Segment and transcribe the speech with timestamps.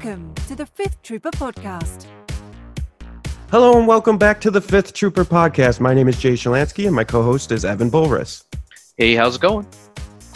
[0.00, 2.06] Welcome to the Fifth Trooper Podcast.
[3.50, 5.80] Hello and welcome back to the Fifth Trooper Podcast.
[5.80, 8.44] My name is Jay Shalansky and my co-host is Evan Bulris.
[8.96, 9.66] Hey, how's it going?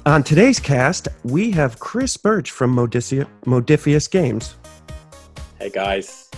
[0.05, 4.57] On today's cast, we have Chris Birch from Modicia- Modiphius Games.
[5.61, 6.29] Hey guys.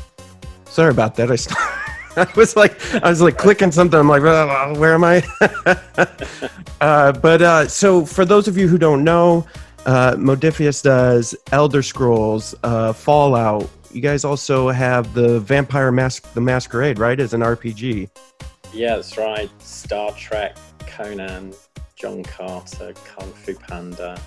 [0.66, 1.30] Sorry about that.
[1.30, 1.56] I, st-
[2.18, 3.98] I was like, I was like clicking something.
[3.98, 5.24] I'm like, "Uh, where am I?
[6.82, 9.46] uh, but uh, so, for those of you who don't know,
[9.86, 13.68] uh, Modiphius does Elder Scrolls, uh, Fallout.
[13.92, 17.18] You guys also have the Vampire Mask, the Masquerade, right?
[17.20, 18.08] As an RPG.
[18.72, 19.50] Yeah, that's right.
[19.62, 21.54] Star Trek, Conan,
[21.94, 24.20] John Carter, Kung Fu Panda,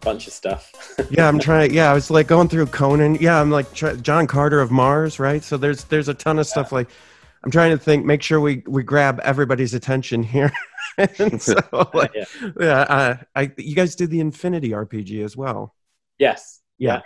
[0.00, 0.72] bunch of stuff.
[1.10, 1.72] yeah, I'm trying.
[1.72, 3.16] Yeah, I was like going through Conan.
[3.16, 5.42] Yeah, I'm like try, John Carter of Mars, right?
[5.42, 6.70] So there's there's a ton of stuff.
[6.72, 6.88] Like,
[7.42, 10.52] I'm trying to think, make sure we we grab everybody's attention here.
[11.18, 11.54] and so,
[11.94, 12.24] like, yeah.
[12.60, 15.74] yeah, uh, I you guys did the Infinity RPG as well.
[16.18, 16.60] Yes.
[16.78, 17.02] Yeah.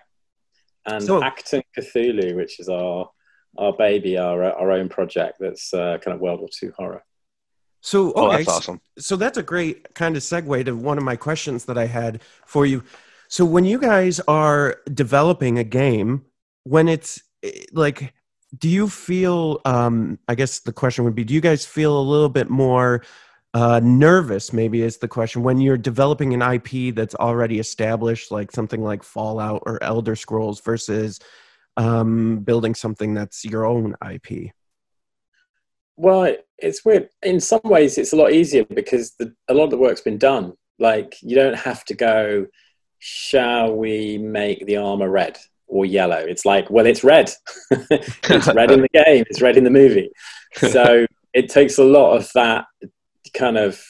[0.86, 3.10] And So- Achtung Cthulhu, which is our
[3.56, 7.02] our baby, our our own project that's uh, kind of World War II horror.
[7.80, 8.80] So Oh, that's awesome.
[8.98, 12.22] so that's a great kind of segue to one of my questions that I had
[12.44, 12.82] for you.
[13.28, 16.24] So when you guys are developing a game,
[16.64, 18.14] when it's eh, like,
[18.58, 19.60] do you feel?
[19.64, 23.02] Um, I guess the question would be: Do you guys feel a little bit more
[23.58, 24.52] uh, nervous?
[24.52, 29.02] Maybe is the question when you're developing an IP that's already established, like something like
[29.02, 31.18] Fallout or Elder Scrolls, versus
[31.76, 34.52] um, building something that's your own IP.
[35.96, 37.08] Well, it's weird.
[37.24, 40.18] In some ways, it's a lot easier because the, a lot of the work's been
[40.18, 40.52] done.
[40.78, 42.46] Like you don't have to go.
[43.00, 45.36] Shall we make the armor red
[45.66, 46.18] or yellow?
[46.18, 47.32] It's like, well, it's red.
[47.70, 49.24] it's red in the game.
[49.28, 50.10] It's red in the movie.
[50.54, 52.66] So it takes a lot of that
[53.34, 53.82] kind of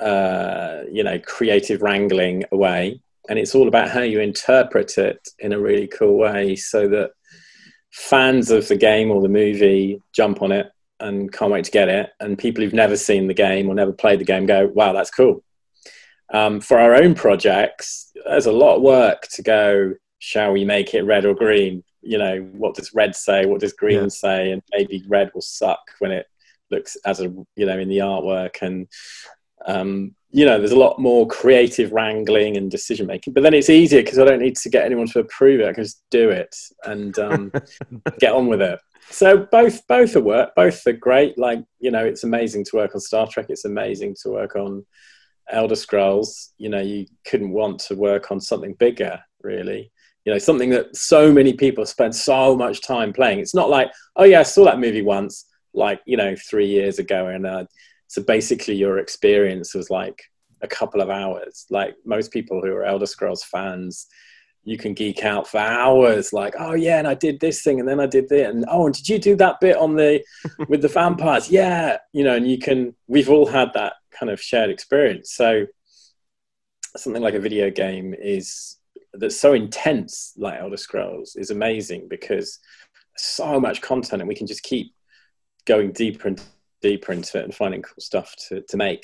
[0.00, 5.52] uh, you know creative wrangling away, and it's all about how you interpret it in
[5.52, 7.10] a really cool way, so that
[7.90, 11.88] fans of the game or the movie jump on it and can't wait to get
[11.88, 12.10] it.
[12.20, 15.10] And people who've never seen the game or never played the game go, wow, that's
[15.10, 15.42] cool.
[16.32, 20.94] Um, for our own projects, there's a lot of work to go, shall we make
[20.94, 21.82] it red or green?
[22.02, 23.46] You know, what does red say?
[23.46, 24.08] What does green Yeah.
[24.08, 24.52] say?
[24.52, 26.26] And maybe red will suck when it
[26.70, 27.24] looks as a,
[27.56, 28.62] you know, in the artwork.
[28.62, 28.88] And,
[29.66, 33.32] um, you know, there's a lot more creative wrangling and decision making.
[33.32, 35.68] But then it's easier because I don't need to get anyone to approve it.
[35.68, 36.54] I can just do it
[36.84, 37.52] and um,
[38.20, 38.78] get on with it
[39.10, 42.94] so both both are work both are great like you know it's amazing to work
[42.94, 44.84] on star trek it's amazing to work on
[45.50, 49.90] elder scrolls you know you couldn't want to work on something bigger really
[50.24, 53.90] you know something that so many people spend so much time playing it's not like
[54.16, 57.64] oh yeah i saw that movie once like you know three years ago and uh,
[58.08, 60.22] so basically your experience was like
[60.62, 61.66] a couple of hours.
[61.70, 64.06] Like most people who are elder scrolls fans
[64.62, 67.88] you can geek out for hours like oh yeah and i did this thing and
[67.88, 70.22] then i did that and oh and did you do that bit on the
[70.68, 71.50] with the vampires?
[71.50, 75.32] Yeah you know and you can we've all had that kind of shared experience.
[75.32, 75.66] So
[76.96, 78.76] something like a video game is
[79.14, 82.58] that's so intense like elder scrolls is amazing because
[83.16, 84.92] so much content and we can just keep
[85.72, 86.42] going deeper and
[86.82, 89.02] deeper into it and finding cool stuff to, to make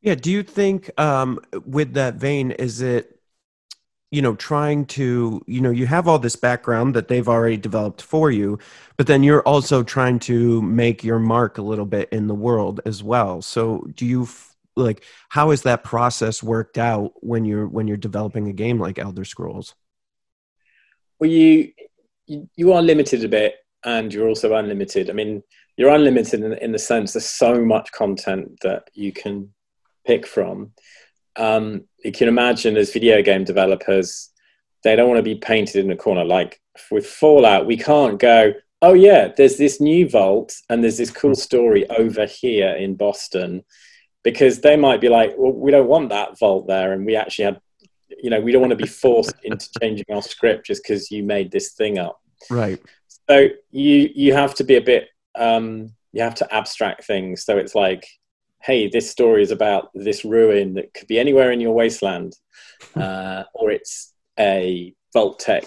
[0.00, 0.16] Yeah.
[0.26, 1.30] Do you think, um,
[1.76, 3.04] with that vein, is it,
[4.10, 8.02] you know, trying to, you know, you have all this background that they've already developed
[8.12, 8.58] for you,
[8.96, 12.80] but then you're also trying to make your mark a little bit in the world
[12.86, 13.42] as well.
[13.42, 18.06] So do you, f- like, how is that process worked out when you're, when you're
[18.08, 19.74] developing a game like Elder Scrolls?
[21.20, 21.72] well you,
[22.26, 23.52] you you are limited a bit
[23.84, 25.10] and you're also unlimited.
[25.10, 25.42] I mean
[25.76, 29.52] you're unlimited in, in the sense there's so much content that you can
[30.06, 30.72] pick from.
[31.36, 34.30] Um, you can imagine as video game developers
[34.84, 36.24] they don't want to be painted in a corner.
[36.24, 38.52] Like with fallout we can't go
[38.82, 43.64] oh yeah there's this new vault and there's this cool story over here in boston
[44.22, 47.44] because they might be like well we don't want that vault there and we actually
[47.44, 47.60] had
[48.20, 51.22] you know we don't want to be forced into changing our script just because you
[51.22, 52.20] made this thing up.
[52.50, 52.80] Right.
[53.28, 57.44] So you you have to be a bit um you have to abstract things.
[57.44, 58.06] So it's like
[58.62, 62.32] hey this story is about this ruin that could be anywhere in your wasteland
[62.96, 65.64] uh, or it's a vault tech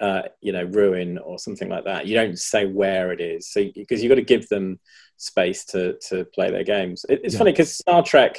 [0.00, 2.06] uh, you know ruin or something like that.
[2.06, 3.52] You don't say where it is.
[3.52, 4.80] So because you've got to give them
[5.16, 7.04] space to to play their games.
[7.08, 7.38] It, it's Yeah.
[7.38, 8.36] funny because star trek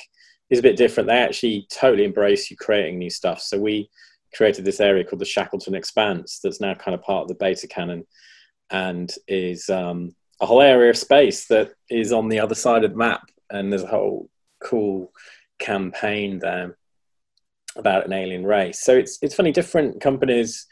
[0.49, 1.07] is a bit different.
[1.07, 3.41] They actually totally embrace you creating new stuff.
[3.41, 3.89] So we
[4.35, 7.67] created this area called the shackleton expanse that's now kind of part of the beta
[7.67, 8.05] canon
[8.69, 12.91] and is um, a whole area of space that is on the other side of
[12.91, 14.29] the map and there's a whole
[14.63, 15.11] cool
[15.59, 16.77] campaign there
[17.75, 18.81] about an alien race.
[18.81, 19.51] So it's it's funny.
[19.51, 20.67] Different companies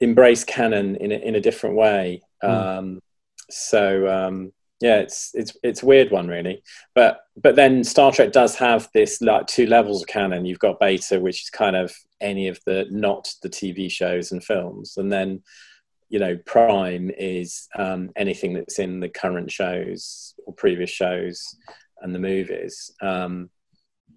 [0.00, 2.22] embrace canon in a, in a different way.
[2.42, 2.48] Mm.
[2.50, 3.00] Um,
[3.50, 4.52] so um,
[4.84, 6.62] yeah, it's it's it's a weird one really.
[6.94, 10.44] But but then Star Trek does have this like two levels of canon.
[10.44, 11.90] You've got Beta, which is kind of
[12.20, 15.42] any of the not the TV shows and films, and then
[16.10, 21.56] you know Prime is um, anything that's in the current shows or previous shows
[22.02, 22.90] and the movies.
[23.00, 23.48] Um,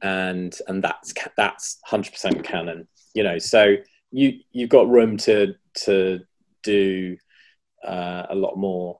[0.02, 2.90] and and that's that's hundred percent canon.
[3.14, 3.78] You know, so
[4.12, 5.54] you you've got room to
[5.86, 6.20] to
[6.62, 7.16] do
[7.88, 9.00] uh, a lot more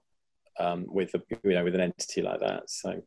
[0.58, 2.68] um, with a, you know with an entity like that.
[2.70, 3.02] So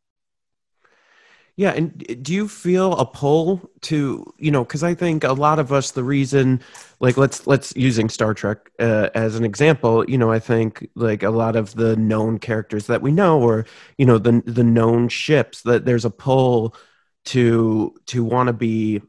[1.57, 4.63] yeah, and do you feel a pull to you know?
[4.63, 6.61] Because I think a lot of us, the reason,
[6.99, 11.23] like let's let's using Star Trek uh, as an example, you know, I think like
[11.23, 13.65] a lot of the known characters that we know, or
[13.97, 16.75] you know, the the known ships, that there's a pull
[17.25, 19.01] to to want to be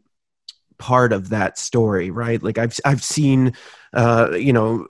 [0.79, 2.43] part of that story, right?
[2.43, 3.55] Like I've I've seen,
[3.93, 4.89] uh, you know,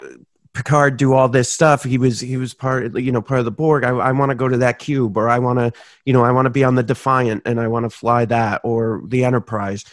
[0.54, 1.82] Picard do all this stuff.
[1.82, 3.84] He was he was part you know part of the Borg.
[3.84, 5.72] I, I want to go to that cube, or I want to
[6.04, 8.60] you know I want to be on the Defiant and I want to fly that,
[8.64, 9.84] or the Enterprise.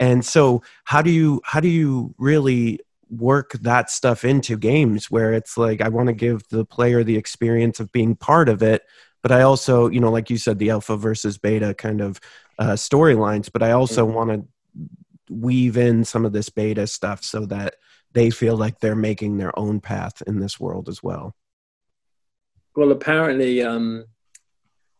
[0.00, 2.80] And so, how do you how do you really
[3.10, 7.16] work that stuff into games where it's like I want to give the player the
[7.16, 8.82] experience of being part of it,
[9.22, 12.20] but I also you know like you said the alpha versus beta kind of
[12.58, 14.14] uh, storylines, but I also mm-hmm.
[14.14, 14.46] want to
[15.30, 17.76] weave in some of this beta stuff so that
[18.12, 21.34] they feel like they're making their own path in this world as well.
[22.74, 24.04] Well, apparently, um,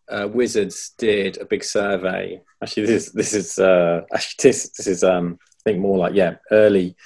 [0.08, 2.40] uh, Wizards did a big survey.
[2.62, 6.36] Actually, this this is uh, actually this this is um, I think more like yeah,
[6.50, 6.96] early,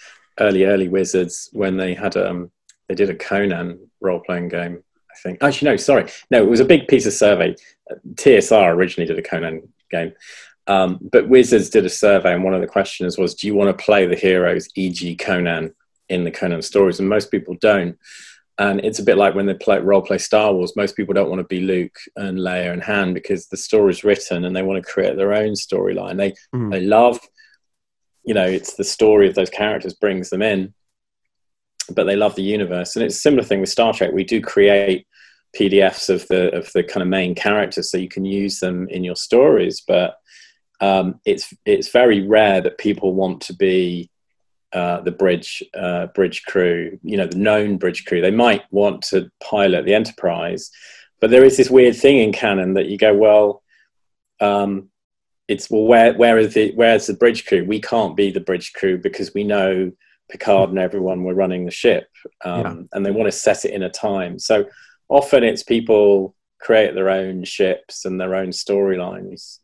[0.41, 2.51] early, early Wizards when they had um,
[2.89, 4.83] they did a Conan role playing game.
[5.11, 7.55] I think actually no, sorry, no, it was a big piece of survey.
[8.15, 10.13] TSR originally did a Conan game,
[10.67, 13.77] um, but Wizards did a survey, and one of the questions was, "Do you want
[13.77, 15.75] to play the heroes, e.g., Conan,
[16.13, 17.99] in the Conan stories, and most people don't.
[18.59, 20.77] And it's a bit like when they play role play Star Wars.
[20.77, 24.45] Most people don't want to be Luke and Leia and Han because the story's written
[24.45, 26.19] and they want to create their own storyline.
[26.19, 26.71] They mm.
[26.71, 27.19] they love,
[28.25, 30.75] you know, it's the story of those characters brings them in,
[31.95, 32.95] but they love the universe.
[32.95, 34.13] And it's a similar thing with Star Trek.
[34.13, 35.07] We do create
[35.57, 39.03] PDFs of the of the kind of main characters so you can use them in
[39.03, 40.17] your stories, but
[40.81, 44.11] um, it's it's very rare that people want to be
[44.73, 48.21] uh, the bridge uh, bridge crew, you know, the known bridge crew.
[48.21, 50.71] They might want to pilot the Enterprise,
[51.21, 53.63] but there is this weird thing in canon that you go, well,
[54.41, 54.89] um,
[55.47, 57.65] it's well, where where is the where's the bridge crew?
[57.65, 59.93] We can't be the bridge crew because we know
[60.31, 62.09] Picard and everyone were running the ship,
[62.45, 62.83] um, yeah.
[62.93, 64.39] and they want to set it in a time.
[64.39, 64.65] So
[65.09, 69.59] often it's people create their own ships and their own storylines.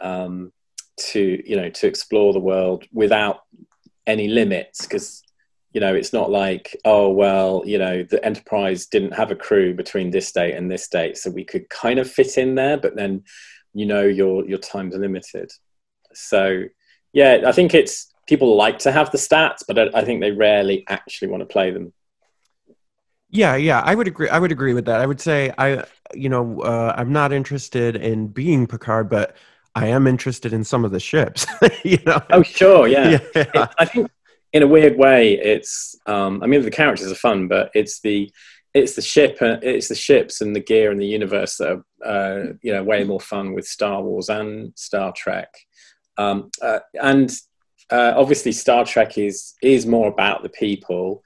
[0.00, 0.52] Um,
[0.96, 3.40] to you know to explore the world without
[4.06, 5.22] any limits because
[5.72, 9.74] you know it's not like oh well you know the enterprise didn't have a crew
[9.74, 12.96] between this date and this date so we could kind of fit in there but
[12.96, 13.22] then
[13.74, 15.50] you know your your time's limited.
[16.14, 16.64] So
[17.12, 20.30] yeah i think it's people like to have the stats but i, I think they
[20.30, 21.92] rarely actually want to play them.
[23.30, 25.00] Yeah yeah i would agree i would agree with that.
[25.00, 25.84] I would say i
[26.14, 29.36] you know uh, i'm not interested in being picard but
[29.74, 31.46] I am interested in some of the ships.
[31.84, 32.22] you know?
[32.30, 33.10] Oh, sure, yeah.
[33.34, 33.42] yeah.
[33.54, 34.10] It, I think
[34.52, 35.96] in a weird way, it's.
[36.06, 38.30] Um, I mean, the characters are fun, but it's the
[38.72, 42.04] it's the ship, uh, it's the ships and the gear and the universe that are
[42.04, 45.48] uh, you know way more fun with Star Wars and Star Trek,
[46.18, 47.32] um, uh, and
[47.90, 51.22] uh, obviously Star Trek is is more about the people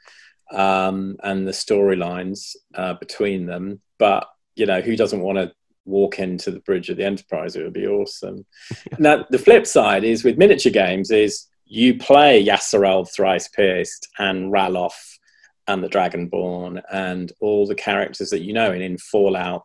[0.52, 5.52] um, and the storylines uh, between them, but you know who doesn't want to
[5.88, 7.56] walk into the bridge of the Enterprise.
[7.56, 8.46] It would be awesome.
[8.98, 14.52] now, the flip side is with miniature games is you play Yasserel Thrice Pierced and
[14.52, 14.94] Ralof
[15.66, 18.70] and the Dragonborn and all the characters that you know.
[18.70, 19.64] And in Fallout,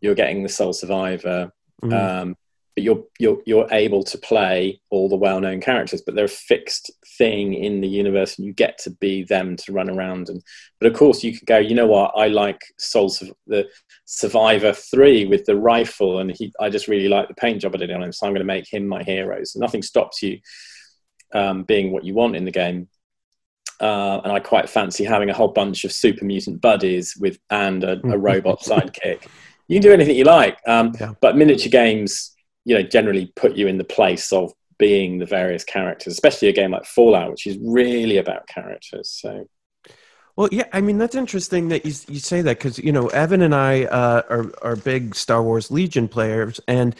[0.00, 1.52] you're getting the Sole Survivor.
[1.82, 1.92] Mm-hmm.
[1.92, 2.36] Um,
[2.74, 6.90] but you're you're you're able to play all the well-known characters but they're a fixed
[7.18, 10.42] thing in the universe and you get to be them to run around and
[10.80, 13.66] but of course you could go you know what i like souls of the
[14.04, 17.78] survivor 3 with the rifle and he i just really like the paint job i
[17.78, 20.38] did on him so i'm going to make him my hero so nothing stops you
[21.32, 22.88] um, being what you want in the game
[23.80, 27.82] uh, and I quite fancy having a whole bunch of super mutant buddies with and
[27.82, 29.26] a, a robot sidekick.
[29.66, 31.14] You can do anything you like, um, yeah.
[31.20, 32.33] but miniature games
[32.64, 36.52] you know generally put you in the place of being the various characters, especially a
[36.52, 39.08] game like Fallout, which is really about characters.
[39.10, 39.46] So.
[40.36, 43.42] Well, yeah, I mean that's interesting that you you say that because you know Evan
[43.42, 46.96] and I uh, are are big Star Wars Legion players, and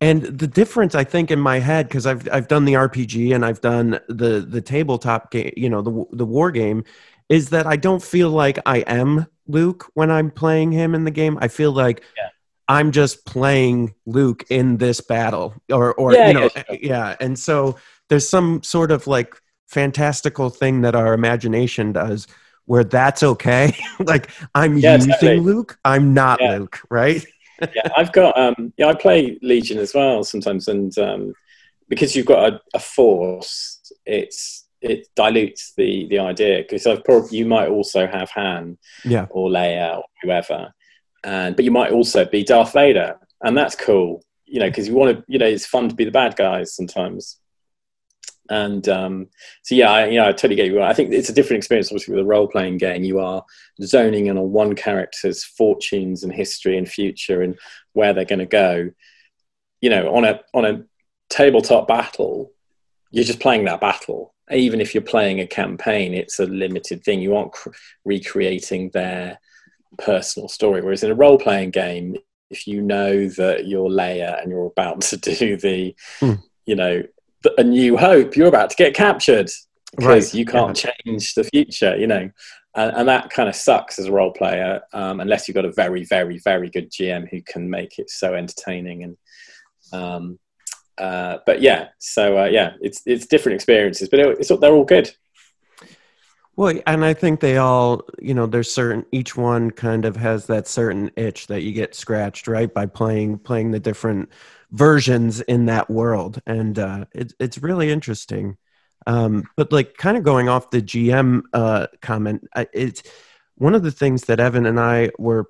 [0.00, 3.44] And the difference, I think, in my head, because I've I've done the RPG and
[3.44, 6.84] I've done the the tabletop game, you know, the the war game,
[7.28, 11.10] is that I don't feel like I am Luke when I'm playing him in the
[11.10, 11.36] game.
[11.40, 12.28] I feel like Yeah.
[12.68, 16.78] I'm just playing Luke in this battle, or or Yeah, you know, yeah, sure.
[16.80, 17.16] yeah.
[17.20, 19.34] And so there's some sort of like
[19.68, 22.26] fantastical thing that our imagination does
[22.66, 23.74] where that's okay.
[24.00, 25.40] like I'm Yeah, using totally.
[25.40, 26.44] Luke, I'm not.
[26.44, 27.24] Luke, right?
[27.74, 31.34] yeah, I've got um, yeah, I play Legion as well sometimes, and um,
[31.88, 37.38] because you've got a, a force, it's it dilutes the the idea because I've probably
[37.38, 39.26] you might also have Han Yeah.
[39.30, 40.72] or Leia or whoever,
[41.24, 44.94] and but you might also be Darth Vader, and that's cool, you know, because you
[44.94, 47.38] want to, you know, it's fun to be the bad guys sometimes.
[48.50, 49.26] And um,
[49.62, 50.80] so, yeah, I, you know, I totally get you.
[50.80, 53.04] I think it's a different experience, obviously, with a role-playing game.
[53.04, 53.44] You are
[53.82, 57.58] zoning in on one character's fortunes and history and future and
[57.92, 58.90] where they're going to go.
[59.82, 60.84] You know, on a on a
[61.28, 62.50] tabletop battle,
[63.10, 64.34] you're just playing that battle.
[64.50, 67.20] Even if you're playing a campaign, it's a limited thing.
[67.20, 67.68] You aren't cr-
[68.06, 69.38] recreating their
[69.96, 70.82] personal story.
[70.82, 72.16] Whereas in a role-playing game,
[72.50, 76.34] if you know that you're Leia and you're about to do the, Hmm.
[76.66, 77.02] you know,
[77.42, 79.50] the, a New Hope, you're about to get captured
[79.96, 82.30] because Right, you can't change the future, you know,
[82.74, 85.72] and, and that kind of sucks as a role player um, unless you've got a
[85.72, 89.16] very, very, very good GM who can make it so entertaining and.
[89.92, 90.38] Um,
[90.98, 94.84] uh, but yeah, so uh, yeah, it's it's different experiences, but it, it's they're all
[94.84, 95.10] good.
[96.58, 100.46] Well, and I think they all, you know, there's certain each one kind of has
[100.46, 104.30] that certain itch that you get scratched right by playing playing the different
[104.72, 108.56] versions in that world, and uh, it's it's really interesting.
[109.06, 113.04] Um, but like, kind of going off the GM uh, comment, it's
[113.54, 115.46] one of the things that Evan and I were.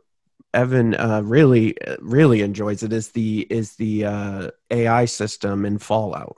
[0.53, 6.37] Evan uh, really really enjoys it is the is the uh, AI system in Fallout,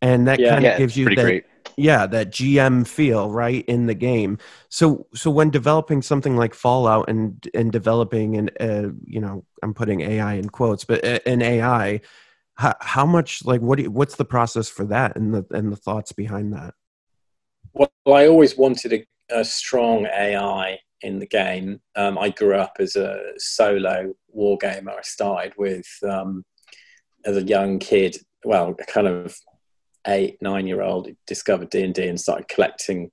[0.00, 0.50] and that Yeah.
[0.50, 1.44] kind of Yeah, gives you that great.
[1.76, 7.08] Yeah that gm feel right in the game so so when developing something like fallout
[7.08, 12.00] and and developing an uh, you know i'm putting ai in quotes but an ai
[12.54, 15.76] how, how much like what you, what's the process for that and the and the
[15.76, 16.74] thoughts behind that
[17.72, 19.06] Well, I always wanted a,
[19.40, 21.80] a strong AI in the game.
[21.96, 24.92] Um, I grew up as a solo war gamer.
[24.92, 26.44] I started with um,
[27.24, 29.36] as a young kid, well, kind of
[30.06, 33.10] eight, nine year old, discovered D and D and started collecting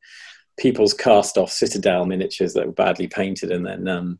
[0.57, 4.19] people's cast off Citadel miniatures that were badly painted, and then um,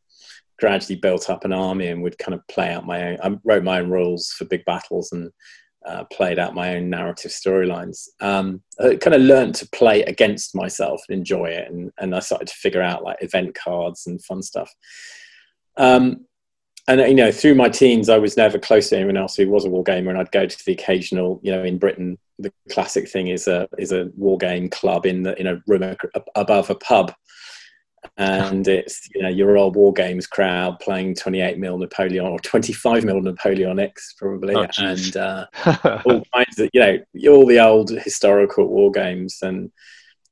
[0.60, 3.18] gradually built up an army and would kind of play out my own.
[3.24, 5.32] I wrote my own rules for big battles and
[5.86, 8.08] uh, played out my own narrative storylines.
[8.20, 12.20] Um, I kind of learned to play against myself and enjoy it, and, and I
[12.20, 14.74] started to figure out like event cards and fun stuff.
[15.78, 16.26] Um,
[16.88, 19.66] and you know, through my teens, I was never close to anyone else who was
[19.66, 21.40] a war gamer, and I'd go to the occasional.
[21.44, 25.24] You know, in Britain, the classic thing is a is a war game club in
[25.24, 25.96] the in a room
[26.36, 27.13] above a pub,
[28.17, 33.03] and it's you know your old war games crowd playing 28 mil Napoleon or 25
[33.03, 35.46] mil Napoleonics probably, Oh, and uh,
[36.06, 39.72] all kinds of you know all the old historical war games and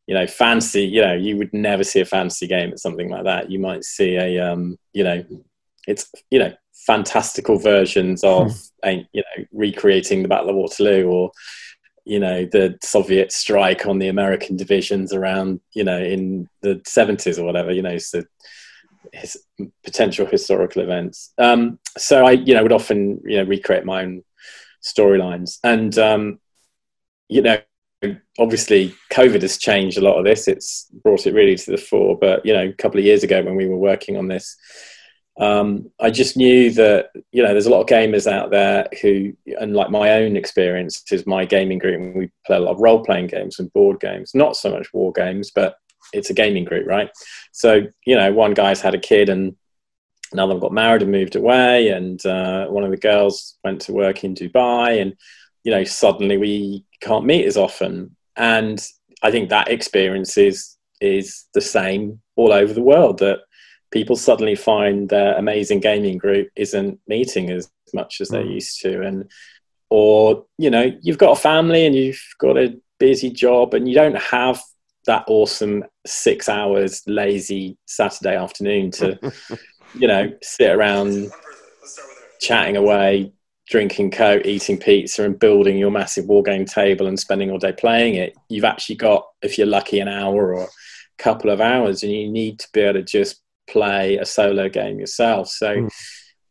[0.08, 3.24] you know fancy you know you would never see a fantasy game at something like
[3.24, 3.50] that.
[3.50, 5.24] You might see a um you know
[5.88, 6.54] it's you know
[6.86, 8.52] fantastical versions of
[8.84, 11.32] a, you know recreating the battle of waterloo or
[12.06, 17.40] you know the soviet strike on the american divisions around you know in the 70s
[17.40, 18.22] or whatever you know so
[19.14, 19.38] his
[19.84, 21.34] potential historical events.
[21.38, 24.24] Um so i you know would often you know recreate my own
[24.84, 25.60] storylines.
[25.64, 26.40] And um
[27.30, 27.58] you know
[28.38, 30.48] obviously covid has changed a lot of this.
[30.48, 32.18] It's brought it really to the fore.
[32.18, 34.56] But you know a couple of years ago when we were working on this
[35.38, 39.34] um, I just knew that you know there's a lot of gamers out there who,
[39.60, 42.16] and like my own experience is my gaming group.
[42.16, 45.12] We play a lot of role playing games and board games, not so much war
[45.12, 45.76] games, but
[46.14, 47.10] it's a gaming group, right?
[47.52, 49.56] So you know, one guy's had a kid and
[50.32, 54.24] another got married and moved away, and uh, one of the girls went to work
[54.24, 55.16] in Dubai, and
[55.66, 58.16] you know, suddenly we can't meet as often.
[58.38, 58.86] And
[59.22, 63.20] I think that experience is is the same all over the world.
[63.20, 63.40] That
[63.96, 68.54] people suddenly find their amazing gaming group isn't meeting as much as Mm.
[68.56, 69.32] used to, and
[69.90, 73.96] or you know, you've got a family and you've got a busy job, and you
[73.96, 74.62] don't have
[75.06, 79.18] that awesome six hours lazy Saturday afternoon to
[80.02, 81.32] you know sit around
[82.42, 83.32] chatting away
[83.70, 87.72] drinking coke eating pizza and building your massive war game table and spending all day
[87.72, 90.68] playing it you've actually got if you're lucky an hour or a
[91.18, 95.00] couple of hours and you need to be able to just play a solo game
[95.00, 95.92] yourself so Mm.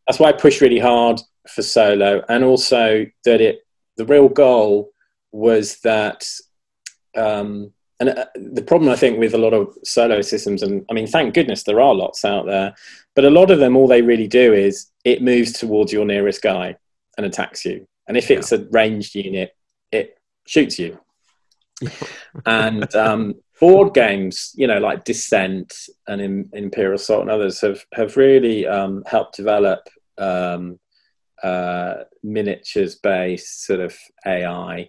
[0.06, 3.60] that's why i push really hard for solo, and also that it
[3.96, 4.90] the real goal
[5.32, 6.26] was that.
[7.16, 10.94] Um, and uh, the problem I think with a lot of solo systems, and I
[10.94, 12.74] mean, thank goodness there are lots out there,
[13.14, 16.42] but a lot of them, all they really do is it moves towards your nearest
[16.42, 16.76] guy
[17.16, 17.86] and attacks you.
[18.08, 18.58] And if it's yeah.
[18.58, 19.54] a ranged unit,
[19.92, 20.98] it shoots you.
[22.46, 25.72] And um, board games, you know, like Descent
[26.06, 29.88] and in, Imperial Assault and others have have really um, helped develop
[30.18, 30.78] um,
[31.42, 34.88] uh, miniatures based sort of AI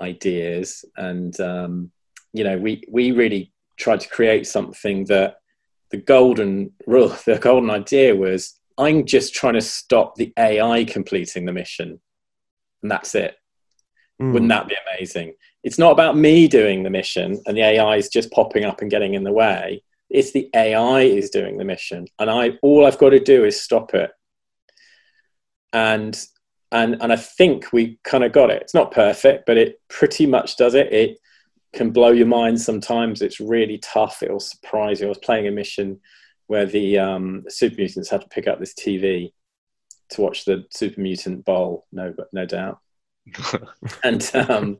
[0.00, 1.90] ideas, and um,
[2.32, 5.36] you know, we we really tried to create something that
[5.90, 11.44] the golden rule, the golden idea was, I'm just trying to stop the AI completing
[11.44, 12.00] the mission,
[12.82, 13.36] and that's it.
[14.20, 14.32] Mm.
[14.32, 15.34] Wouldn't that be amazing?
[15.62, 18.90] It's not about me doing the mission and the AI is just popping up and
[18.90, 19.82] getting in the way.
[20.10, 23.60] It's the AI is doing the mission, and I all I've got to do is
[23.60, 24.10] stop it.
[25.72, 26.16] And
[26.70, 28.62] and and I think we kind of got it.
[28.62, 30.92] It's not perfect, but it pretty much does it.
[30.92, 31.18] It
[31.72, 33.22] can blow your mind sometimes.
[33.22, 34.22] It's really tough.
[34.22, 35.06] It'll surprise you.
[35.06, 36.00] I was playing a mission
[36.46, 39.32] where the um, super mutants had to pick up this TV
[40.10, 41.86] to watch the super mutant bowl.
[41.90, 42.78] No, no doubt.
[44.04, 44.78] And um,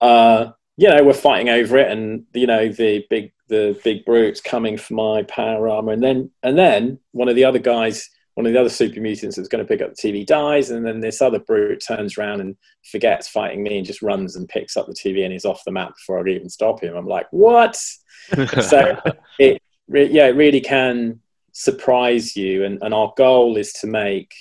[0.00, 4.40] uh, you know, we're fighting over it, and you know, the big the big brute's
[4.40, 8.46] coming for my power armor, and then and then one of the other guys, one
[8.46, 11.00] of the other super mutants that's going to pick up the TV dies, and then
[11.00, 12.56] this other brute turns around and
[12.90, 15.72] forgets fighting me and just runs and picks up the TV and he's off the
[15.72, 16.96] map before I even stop him.
[16.96, 17.76] I'm like, what?
[18.60, 19.00] so
[19.38, 21.20] it yeah, it really can
[21.52, 24.34] surprise you, and and our goal is to make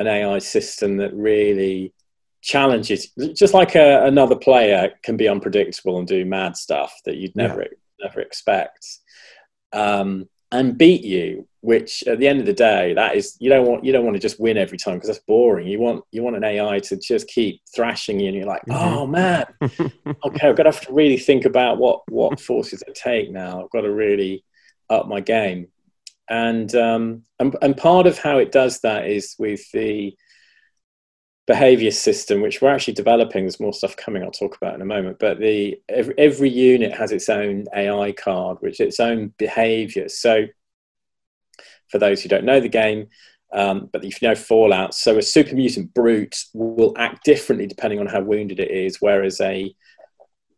[0.00, 1.92] an AI system that really
[2.42, 3.10] challenges.
[3.34, 7.62] Just like a, another player can be unpredictable and do mad stuff that you'd never
[7.62, 7.68] yeah.
[8.06, 8.86] never expect
[9.72, 13.66] um, and beat you which at the end of the day that is you don't
[13.66, 15.66] want you don't want to just win every time because that's boring.
[15.66, 18.94] You want you want an ai to just keep thrashing you and you're like mm-hmm.
[18.94, 19.44] oh man.
[20.24, 23.62] Okay i've got to have to really think about what what forces i take now.
[23.62, 24.44] I've got to really
[24.88, 25.68] up my game.
[26.30, 30.16] And um and, and part of how it does that is with the
[31.48, 33.44] behavior system, which we're actually developing.
[33.44, 34.22] There's more stuff coming.
[34.22, 35.18] I'll talk about in a moment.
[35.18, 40.10] But the every, every unit has its own AI card, which its own behavior.
[40.10, 40.44] So,
[41.88, 43.08] for those who don't know the game,
[43.50, 47.98] um, but if you know Fallout, so a super mutant brute will act differently depending
[47.98, 49.74] on how wounded it is, whereas a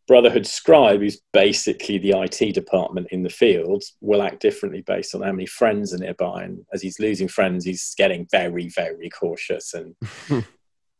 [0.09, 5.22] Brotherhood scribe, who's basically the IT department in the field, will act differently based on
[5.22, 6.42] how many friends are nearby.
[6.42, 9.94] And as he's losing friends, he's getting very, very cautious and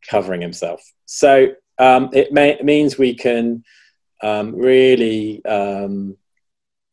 [0.09, 0.81] covering himself.
[1.05, 3.63] So um, it, may, means we can
[4.21, 6.17] um, really um,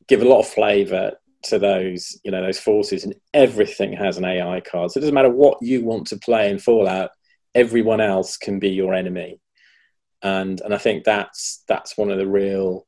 [0.09, 1.13] give a lot of flavour
[1.45, 4.91] to those, you know, those forces, and everything has an AI card.
[4.91, 7.11] So it doesn't matter what you want to play in Fallout,
[7.55, 9.41] everyone else can be your enemy,
[10.23, 12.87] and and I think that's that's one of the real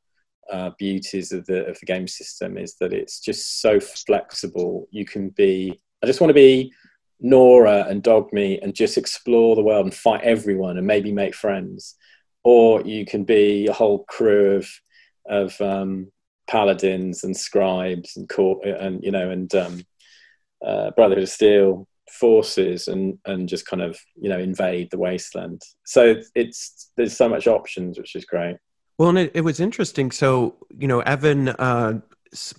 [0.51, 4.87] uh, beauties of the of the game system is that it's just so flexible.
[4.91, 5.79] You can be.
[6.03, 6.73] I just want to be
[7.21, 11.95] Nora and Dogmeat and just explore the world and fight everyone and maybe make friends,
[12.43, 14.69] or you can be a whole crew of
[15.27, 16.11] of um,
[16.47, 19.85] paladins and scribes and court and you know and um,
[20.65, 25.61] uh, Brotherhood of Steel forces and and just kind of you know invade the wasteland.
[25.85, 28.57] So it's there's so much options, which is great.
[28.97, 30.11] Well, and it, it was interesting.
[30.11, 32.01] So you know, Evan uh,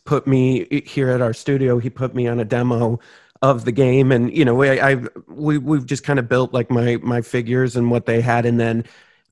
[0.05, 1.79] put me here at our studio.
[1.79, 3.01] He put me on a demo
[3.43, 4.13] of the game.
[4.13, 4.97] And you know we I
[5.29, 8.47] we we've just kind of built like my my figures and what they had.
[8.47, 8.85] And then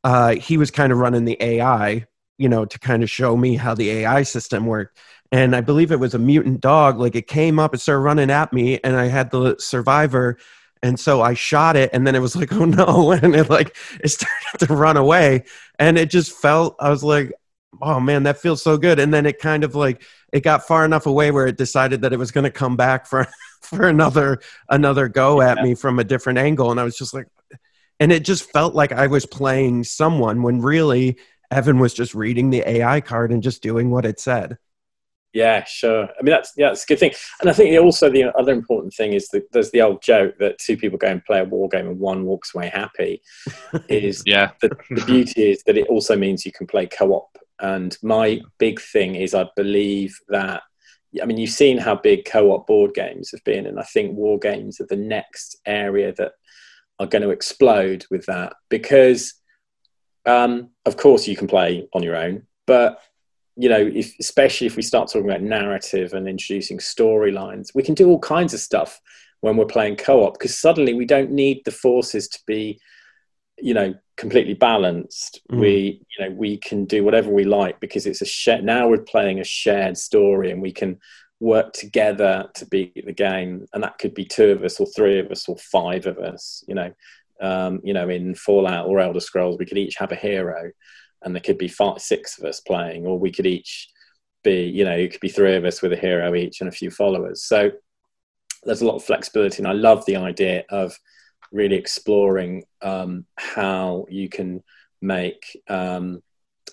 [0.05, 2.07] uh he was kind of running the AI
[2.38, 4.99] you know to kind of show me how the AI system worked.
[5.33, 6.99] And I believe it was a mutant dog.
[6.99, 10.38] Like it came up and started running at me and I had the survivor.
[10.83, 13.12] And so I shot it and then it was like oh no.
[13.23, 15.44] And it like it started to run away.
[15.79, 17.33] And it just felt I was like
[17.83, 18.98] oh man that feels so good.
[18.98, 20.02] And then it kind of like
[20.33, 23.06] it got far enough away where it decided that it was going to come back
[23.06, 23.26] for
[23.62, 26.70] for another another go at me from a different angle.
[26.70, 27.26] And i was just like
[27.98, 31.18] and it just felt like i was playing someone when really
[31.50, 34.59] evan was just reading the ai card and just doing what it said.
[35.33, 36.04] Yeah sure.
[36.04, 37.12] I mean that's yeah that's a good thing.
[37.40, 40.59] And i think also the other important thing is that there's the old joke that
[40.59, 43.22] two people go and play a war game and one walks away happy
[43.88, 44.50] is yeah.
[44.61, 48.81] the, the beauty is that it also means you can play co-op and my big
[48.81, 50.62] thing is i believe that
[51.20, 54.38] I mean, you've seen how big co-op board games have been, and I think war
[54.38, 56.33] games are the next area that
[57.01, 58.53] are going to explode with that.
[58.68, 59.35] Because,
[60.25, 63.01] um, of course, you can play on your own, but
[63.57, 67.94] you know, if, especially if we start talking about narrative and introducing storylines, we can
[67.94, 69.01] do all kinds of stuff
[69.40, 72.81] when we're playing co-op because suddenly we don't need the forces to be
[73.62, 75.61] you know completely balanced mm.
[75.61, 78.99] we you know we can do whatever we like because it's a shared now we're
[78.99, 80.99] playing a shared story and we can
[81.40, 85.18] work together to beat the game and that could be two of us or three
[85.18, 86.92] of us or five of us you know
[87.40, 90.70] um, you know in fallout or elder scrolls we could each have a hero
[91.23, 93.88] and there could be five six of us playing or we could each
[94.44, 96.73] be you know it could be three of us with a hero each and a
[96.73, 97.70] few followers so
[98.64, 100.94] there's a lot of flexibility and i love the idea of
[101.52, 104.62] really exploring um, how you can
[105.02, 106.22] make um,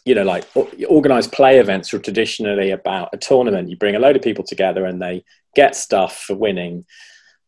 [0.06, 0.46] you know like
[0.88, 3.70] organized play events are traditionally about a tournament.
[3.70, 5.24] You bring a load of people together and they
[5.56, 6.86] get stuff for winning.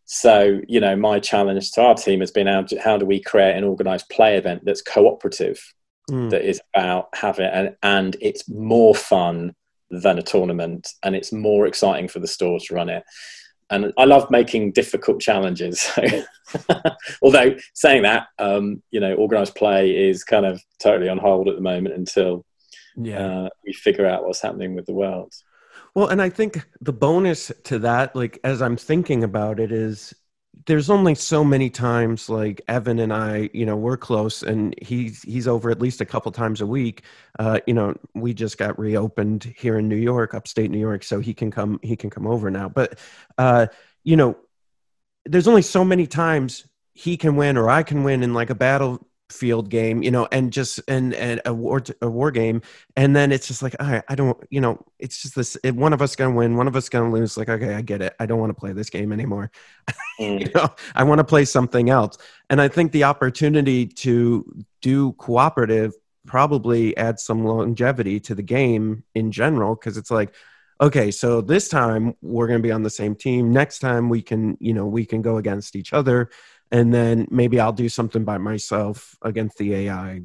[0.05, 3.21] So you know my challenge to our team has been how do, how do we
[3.21, 5.61] create an organized play event that's cooperative
[6.09, 6.29] mm.
[6.31, 9.55] that is about having and, and it's more fun
[9.91, 13.03] than a tournament and it's more exciting for the store to run it
[13.71, 15.89] and I love making difficult challenges.
[17.21, 21.55] Although saying that, um, you know, organized play is kind of totally on hold at
[21.55, 22.45] the moment until
[22.95, 23.25] yeah.
[23.25, 25.34] Uh, we figure out what's happening with the world.
[25.95, 30.13] Well, and I think the bonus to that, like as I'm thinking about it, is
[30.65, 35.21] there's only so many times like Evan and I, you know, we're close and he's
[35.23, 37.03] he's over at least a couple times a week.
[37.37, 41.19] Uh, you know, we just got reopened here in New York, upstate New York, so
[41.19, 42.67] he can come he can come over now.
[42.67, 42.99] But
[43.37, 43.67] uh,
[44.03, 44.37] you know,
[45.25, 48.55] there's only so many times he can win or I can win in like a
[48.55, 52.61] battle field game, you know, and just and and a war a war game,
[52.95, 56.01] and then it's just like I I don't you know it's just this one of
[56.01, 57.37] us gonna win, one of us gonna lose.
[57.37, 58.15] Like okay, I get it.
[58.19, 59.51] I don't want to play this game anymore.
[60.19, 60.41] Mm.
[60.41, 62.17] you know, I want to play something else,
[62.49, 65.93] and I think the opportunity to do cooperative
[66.27, 70.33] probably adds some longevity to the game in general because it's like
[70.81, 74.21] okay so this time we're going to be on the same team next time we
[74.21, 76.29] can you know we can go against each other
[76.71, 80.21] and then maybe I'll do something by myself against the AI.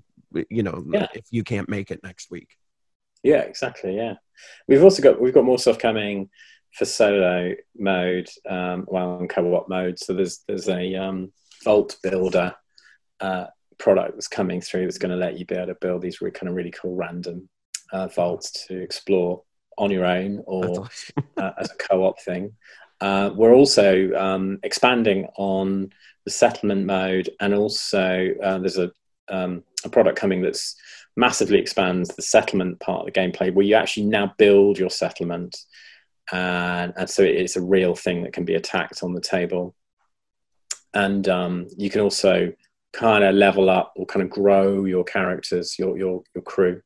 [0.50, 1.06] You know, yeah.
[1.14, 2.56] if you can't make it next week.
[3.22, 3.96] Yeah, exactly.
[3.96, 4.14] Yeah,
[4.68, 6.28] we've also got we've got more stuff coming
[6.72, 9.98] for solo mode, um, well, in co-op mode.
[9.98, 12.54] So there's there's a um, Vault Builder
[13.20, 13.46] uh,
[13.78, 16.32] product that's coming through that's going to let you be able to build these really,
[16.32, 17.48] kind of really cool random
[17.92, 19.42] uh, vaults to explore
[19.78, 20.88] on your own or
[21.36, 22.52] uh, as a co-op thing.
[23.00, 25.90] Uh, we're also um, expanding on
[26.24, 28.90] the settlement mode, and also uh, there's a,
[29.28, 30.76] um, a product coming that's
[31.16, 35.56] massively expands the settlement part of the gameplay, where you actually now build your settlement,
[36.32, 39.74] and, and so it's a real thing that can be attacked on the table,
[40.94, 42.52] and um, you can also
[42.92, 46.80] kind of level up or kind of grow your characters, your your your crew.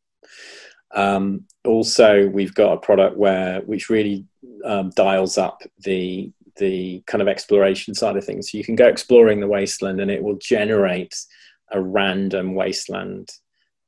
[0.95, 4.27] Um, also, we've got a product where which really
[4.65, 8.51] um, dials up the the kind of exploration side of things.
[8.51, 11.15] So you can go exploring the wasteland, and it will generate
[11.71, 13.31] a random wasteland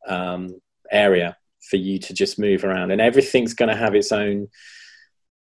[0.07, 1.37] um, area
[1.69, 4.49] for you to just move around, and everything's going to have its own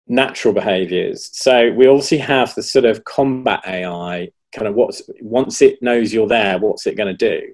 [0.08, 1.30] natural behaviors.
[1.34, 6.14] So we obviously have the sort of combat AI kind of what's once it knows
[6.14, 7.54] you're there, what's it going to do?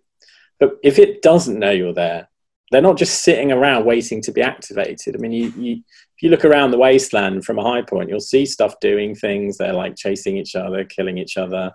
[0.59, 2.29] But if it doesn't know you're there,
[2.71, 5.15] they're not just sitting around waiting to be activated.
[5.15, 8.19] I mean, you, you, if you look around the wasteland from a high point, you'll
[8.19, 9.57] see stuff doing things.
[9.57, 11.71] They're like chasing each other, killing each other,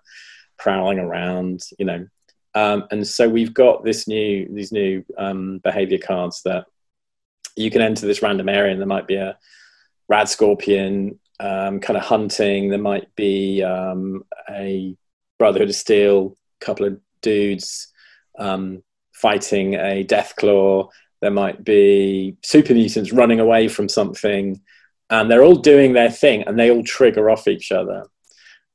[0.59, 2.07] prowling around, you know.
[2.55, 6.67] Um, and so we've got this new these new um, behavior cards that
[7.55, 9.39] you can enter this random area, and there might be a
[10.09, 12.69] rad scorpion um, kind of hunting.
[12.69, 14.97] There might be um, a
[15.39, 17.93] Brotherhood of Steel, couple of dudes
[18.39, 18.83] um,
[19.21, 20.89] fighting a Deathclaw.
[21.21, 24.61] There might be super mutants running away from something,
[25.11, 28.05] and they're all doing their thing, and they all trigger off each other.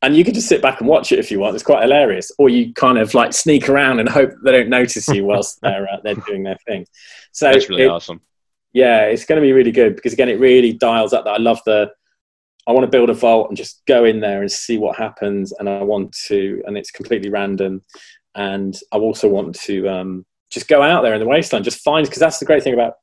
[0.02, 1.56] And you can just sit back and watch it if you want.
[1.56, 2.32] It's quite hilarious.
[2.38, 5.88] Or you kind of like sneak around and hope they don't notice you whilst they're
[5.92, 6.86] uh, they're doing their thing.
[7.32, 8.22] So that's really it, awesome.
[8.74, 11.32] Yeah, it's going to be really good because again, it really dials up that.
[11.32, 11.92] I love the
[12.68, 15.54] I want to build a vault and just go in there and see what happens.
[15.54, 17.84] And I want to, and it's completely random.
[18.34, 22.08] And I also want to um, just go out there in the wasteland, just find
[22.08, 22.94] because that's the great thing about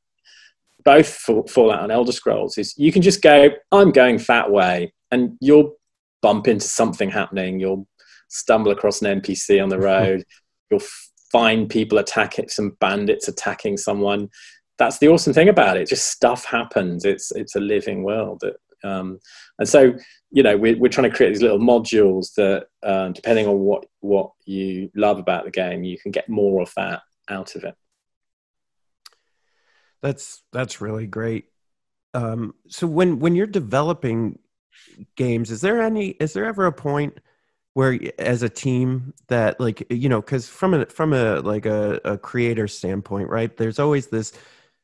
[0.85, 1.09] both
[1.51, 5.77] Fallout and Elder Scrolls is you can just go, I'm going that way, and you'll
[6.23, 7.61] bump into something happening.
[7.61, 7.87] You'll
[8.29, 10.25] stumble across an NPC on the road.
[10.71, 10.81] you'll
[11.31, 14.29] find people attacking some bandits attacking someone.
[14.79, 15.89] That's the awesome thing about it.
[15.89, 17.05] Just stuff happens.
[17.05, 18.41] It's it's a living world.
[18.41, 18.57] That,
[18.89, 19.21] um,
[19.59, 19.93] and so
[20.31, 23.85] you know we're, we're trying to create these little modules that uh, depending on what
[24.01, 27.75] what you love about the game, you can get more of that out of it.
[30.03, 31.47] That's that's really great.
[32.15, 34.39] Um, so when when you're developing
[35.17, 37.19] games, is there any is there ever a point
[37.75, 42.01] where as a team that like you know because from a from a like a,
[42.05, 44.33] a creator standpoint right there's always this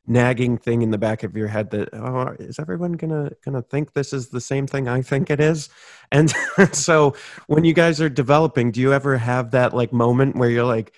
[0.06, 3.92] nagging thing in the back of your head that oh is everyone gonna gonna think
[3.92, 5.68] this is the same thing i think it is
[6.10, 6.30] and
[6.72, 7.14] so
[7.46, 10.94] when you guys are developing do you ever have that like moment where you're like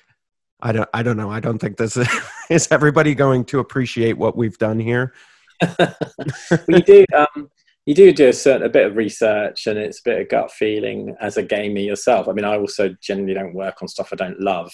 [0.63, 2.09] i don't i don't know i don't think this is
[2.51, 5.13] is everybody going to appreciate what we've done here
[6.69, 7.51] you do um,
[7.87, 10.51] you do do a certain a bit of research and it's a bit of gut
[10.53, 12.29] feeling as a gamer yourself.
[12.29, 14.71] I mean, I also generally don't work on stuff I don't love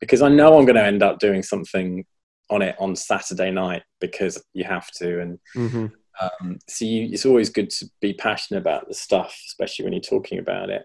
[0.00, 2.04] because I know I'm going to end up doing something
[2.50, 5.20] on it on Saturday night because you have to.
[5.20, 5.92] And Mhm.
[6.20, 10.00] um, so you, it's always good to be passionate about the stuff, especially when you're
[10.00, 10.84] talking about it.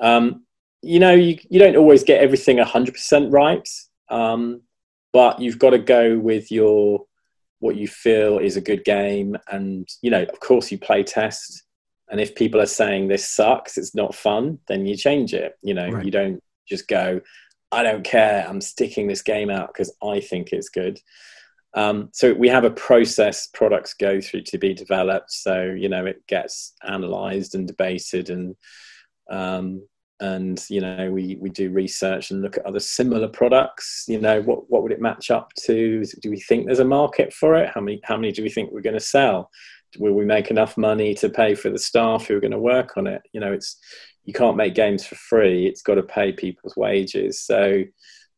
[0.00, 0.46] Um,
[0.82, 3.68] you know, you, you don't always get everything 100% right,
[4.08, 4.62] um,
[5.12, 7.04] but you've got to go with your
[7.58, 9.36] what you feel is a good game.
[9.50, 11.64] And, you know, of course, you play test.
[12.10, 15.56] And if people are saying this sucks, it's not fun, then you change it.
[15.62, 16.04] You know, Right.
[16.04, 17.20] you don't just go,
[17.70, 20.98] I don't care, I'm sticking this game out because I think it's good.
[21.74, 25.30] Um, so we have a process products go through to be developed.
[25.30, 28.56] So, you know, it gets analyzed and debated and,
[29.30, 29.82] um,
[30.20, 34.04] and you know we we do research and look at other similar products.
[34.06, 36.04] You know what what would it match up to?
[36.20, 37.70] Do we think there's a market for it?
[37.74, 39.50] How many how many do we think we're going to sell?
[39.98, 42.96] Will we make enough money to pay for the staff who are going to work
[42.96, 43.22] on it?
[43.32, 43.78] You know it's
[44.24, 45.66] you can't make games for free.
[45.66, 47.40] It's got to pay people's wages.
[47.40, 47.82] So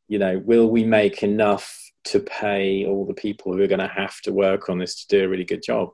[0.09, 3.87] you know will we make enough to pay all the people who are going to
[3.89, 5.91] have to work on this to do a really good job?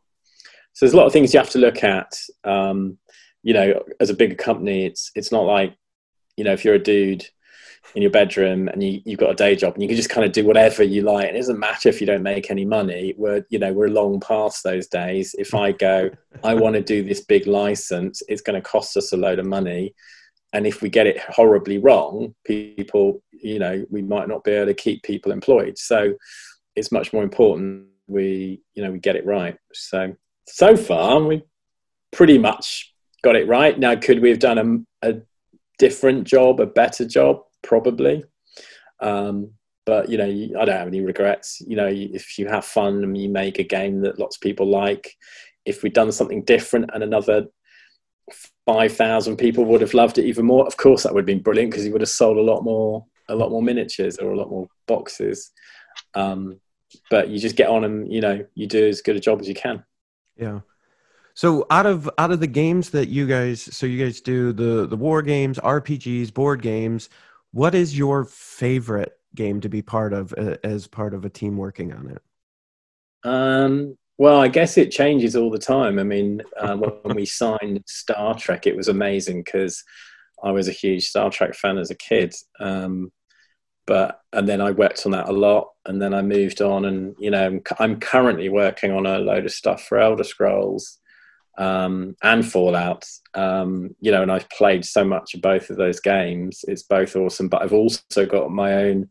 [0.74, 2.12] So there's a lot of things you have to look at.
[2.44, 2.98] Um,
[3.42, 5.77] you know, as a bigger company, it's it's not like,
[6.37, 7.27] you know, if you're a dude
[7.94, 10.27] in your bedroom and you, you've got a day job and you can just kind
[10.27, 11.29] of do whatever you like.
[11.29, 13.14] It doesn't matter if you don't make any money.
[13.16, 15.35] We're, you know, we're long past those days.
[15.38, 16.11] If I go,
[16.44, 19.46] I want to do this big license, it's going to cost us a load of
[19.46, 19.94] money.
[20.53, 24.66] And if we get it horribly wrong, people, you know, we might not be able
[24.66, 25.79] to keep people employed.
[25.79, 26.14] So
[26.74, 29.57] it's much more important we, you know, we get it right.
[29.72, 31.42] So, so far, we
[32.11, 33.78] pretty much got it right.
[33.78, 35.20] Now, could we have done a, a
[35.78, 37.42] different job, a better job?
[37.62, 38.24] Probably.
[39.00, 39.52] Um,
[39.87, 41.62] but you know, I don't have any regrets.
[41.66, 44.66] You know, if you have fun and you make a game that lots of people
[44.66, 45.16] like,
[45.64, 47.46] if we'd done something different and another
[48.66, 51.42] five thousand people would have loved it even more, of course that would have been
[51.42, 54.37] brilliant because you would have sold a lot more, a lot more miniatures or a
[54.37, 55.50] lot more boxes.
[56.14, 56.61] Um,
[57.11, 59.48] but you just get on and you know you do as good a job as
[59.48, 59.85] you can.
[60.37, 60.61] Yeah.
[61.38, 64.88] So out of out of the games that you guys so you guys do the
[64.88, 67.11] the war games, RPGs, board games,
[67.53, 71.57] what is your favorite game to be part of uh, as part of a team
[71.57, 72.22] working on it?
[73.22, 76.01] Um, well, I guess it changes all the time.
[76.01, 79.85] I mean, uh, when we signed Star Trek, it was amazing because
[80.42, 82.35] I was a huge Star Trek fan as a kid.
[82.59, 83.12] Um,
[83.87, 87.14] but and then I worked on that a lot, and then I moved on, and
[87.16, 90.98] you know, I'm, I'm currently working on a load of stuff for Elder Scrolls
[91.59, 93.05] um, and Fallout.
[93.35, 96.64] Um, you know, and I've played so much of both of those games.
[96.66, 99.09] It's both awesome, but I've also got my own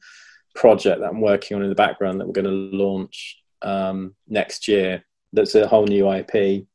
[0.56, 4.68] project that I'm working on in the background that we're going to launch um, next
[4.68, 5.04] year.
[5.34, 6.66] That's a whole new IP.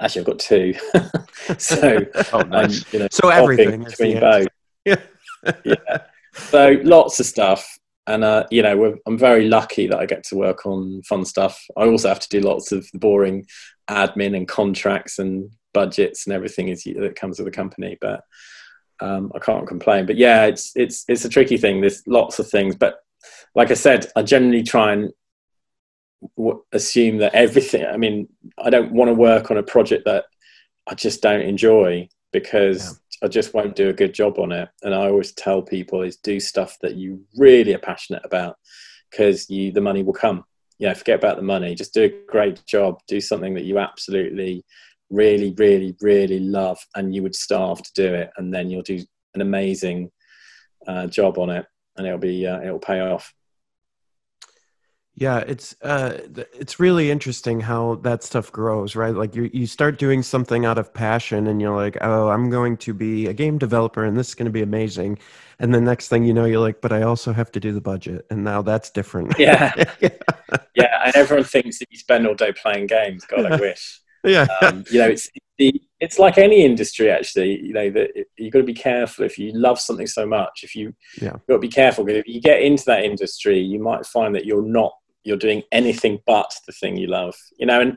[0.00, 0.74] Actually, I've got two.
[1.58, 1.98] so,
[2.32, 2.92] Oh, I'm, nice.
[2.92, 4.46] you know, So everything between both.
[4.86, 5.02] answer.
[5.64, 5.98] yeah.
[6.34, 7.77] So lots of stuff,
[8.08, 11.62] and uh, you know, I'm very lucky that I get to work on fun stuff.
[11.76, 13.46] I also have to do lots of the boring
[13.88, 18.22] admin and contracts and budgets and everything is, that comes with the company, but.
[19.00, 21.80] Um, I can't complain, but yeah, it's it's it's a tricky thing.
[21.80, 22.96] There's lots of things, but
[23.54, 25.12] like I said, I generally try and
[26.36, 27.86] w- assume that everything.
[27.86, 30.24] I mean, I don't want to work on a project that
[30.88, 34.68] I just don't enjoy because I just won't do a good job on it.
[34.82, 38.56] And I always tell people is do stuff that you really are passionate about
[39.10, 40.44] because you the money will come.
[40.78, 41.74] Yeah, forget about the money.
[41.74, 43.00] Just do a great job.
[43.08, 44.64] Do something that you absolutely,
[45.10, 49.00] really, really, really love, and you would starve to do it, and then you'll do
[49.34, 50.10] an amazing
[50.86, 53.34] uh, job on it, and it'll be uh, it'll pay off.
[55.20, 59.12] Yeah, it's uh, it's really interesting how that stuff grows, right?
[59.12, 62.76] Like you you start doing something out of passion, and you're like, oh, I'm going
[62.78, 65.18] to be a game developer, and this is going to be amazing.
[65.58, 67.80] And the next thing you know, you're like, but I also have to do the
[67.80, 69.36] budget, and now that's different.
[69.38, 69.72] Yeah.
[70.74, 73.24] Yeah, and everyone thinks that you spend all day playing games.
[73.26, 74.00] God, I wish.
[74.24, 75.28] yeah, um, you know, it's
[75.58, 77.60] the it's like any industry actually.
[77.60, 80.60] You know that you've got to be careful if you love something so much.
[80.62, 81.32] If you Yeah.
[81.32, 84.34] you've got to be careful because if you get into that industry, you might find
[84.36, 84.92] that you're not
[85.28, 87.36] you're doing anything but the thing you love.
[87.58, 87.96] You know, and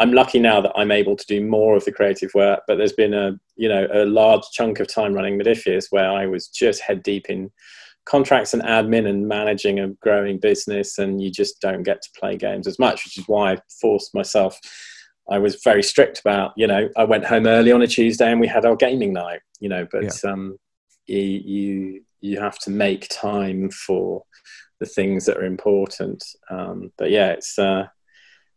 [0.00, 2.60] I'm lucky now that I'm able to do more of the creative work.
[2.66, 6.26] But there's been a you know a large chunk of time running Modiphius where I
[6.26, 7.50] was just head deep in
[8.04, 12.36] contracts and admin and managing a growing business, and you just don't get to play
[12.36, 14.58] games as much, which is why I forced myself.
[15.30, 18.40] I was very strict about, you know, I went home early on a Tuesday and
[18.40, 20.30] we had our gaming night, you know, but yeah.
[20.30, 20.58] um,
[21.06, 24.24] you, you you have to make time for
[24.82, 26.24] the things that are important.
[26.50, 27.86] Um, but yeah, it's uh,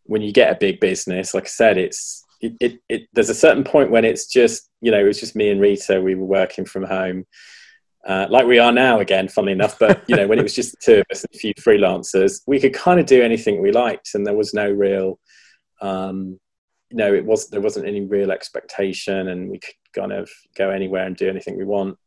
[0.05, 3.35] when you get a big business, like I said, it's it, it, it, there's a
[3.35, 6.01] certain point when it's just you know it was just me and Rita.
[6.01, 7.25] We were working from home,
[8.07, 9.27] uh, like we are now again.
[9.27, 11.37] Funnily enough, but you know when it was just the two of us and a
[11.37, 15.19] few freelancers, we could kind of do anything we liked, and there was no real.
[15.79, 16.39] Um,
[16.89, 20.71] you know, it was there wasn't any real expectation, and we could kind of go
[20.71, 21.99] anywhere and do anything we want.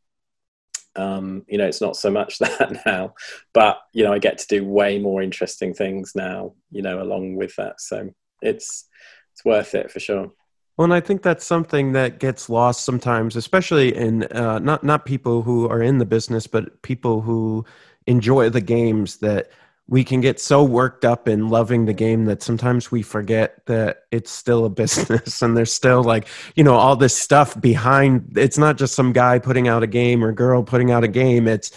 [0.97, 3.15] Um, you know, it's not so much that now,
[3.55, 6.55] but you know, I get to do way more interesting things now.
[6.71, 8.11] You know, along with that, so
[8.43, 8.87] it's
[9.33, 10.33] it's worth it for sure.
[10.77, 15.05] Well, and I think that's something that gets lost sometimes, especially in uh, not not
[15.05, 17.65] people who are in the business, but people who
[18.07, 19.17] enjoy the games.
[19.19, 19.51] That
[19.89, 24.03] we can get so worked up in loving the game that sometimes we forget that
[24.11, 28.37] it's still a business and there's still like you know all this stuff behind.
[28.37, 31.49] It's not just some guy putting out a game or girl putting out a game.
[31.49, 31.73] It's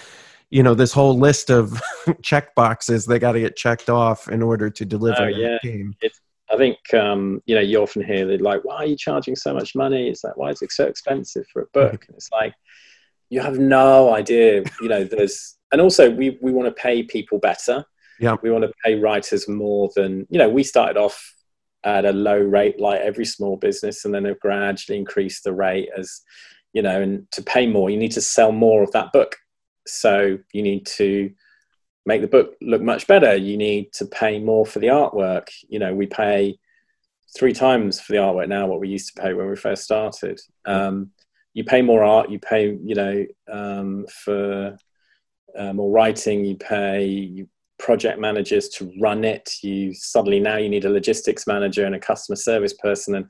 [0.50, 1.82] you know this whole list of
[2.22, 5.58] check boxes they got to get checked off in order to deliver oh, yeah.
[5.64, 5.96] game.
[6.02, 6.20] It's,
[6.52, 9.54] i think um, you know you often hear that like why are you charging so
[9.54, 10.10] much money?
[10.10, 12.06] It's like why is it so expensive for a book?
[12.08, 12.54] And it's like
[13.30, 17.40] you have no idea you know there's and also we, we want to pay people
[17.40, 17.86] better
[18.22, 18.36] yeah.
[18.44, 21.36] We want to pay writers more than, you know, we started off
[21.84, 25.90] at a low rate like every small business and then have gradually increased the rate
[25.98, 26.22] as,
[26.74, 29.36] you know, and to pay more, you need to sell more of that book.
[29.88, 31.32] So you need to
[32.06, 33.36] make the book look much better.
[33.36, 35.48] You need to pay more for the artwork.
[35.68, 36.60] You know, we pay
[37.36, 40.40] three times for the artwork now what we used to pay when we first started.
[40.66, 41.10] Um,
[41.56, 44.78] you pay more art, you pay, you know, um, for
[45.58, 47.48] uh, more writing, you pay, you
[47.82, 49.50] project managers to run it.
[49.62, 53.30] You suddenly now you need a logistics manager and a customer service person, and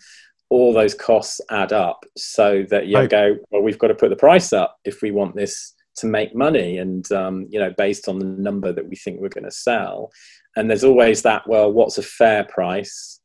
[0.49, 2.03] all those costs add up.
[2.17, 5.35] So that you go, well, we've got to put the price up if we want
[5.35, 9.19] this to make money, and um, you know, based on the number that we think
[9.19, 10.11] we're going to sell.
[10.55, 11.47] And there's always that.
[11.47, 13.21] Well, what's a fair price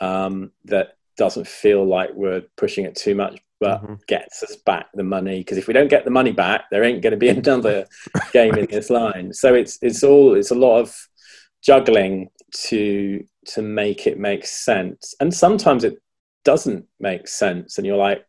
[0.00, 3.94] um, that doesn't feel like we're pushing it too much but mm-hmm.
[4.06, 7.02] gets us back the money because if we don't get the money back there ain't
[7.02, 7.86] going to be another
[8.32, 9.32] game in this line.
[9.32, 10.96] So it's it's all it's a lot of
[11.62, 12.28] juggling
[12.68, 15.14] to to make it make sense.
[15.20, 15.96] And sometimes it
[16.44, 18.24] doesn't make sense and you're like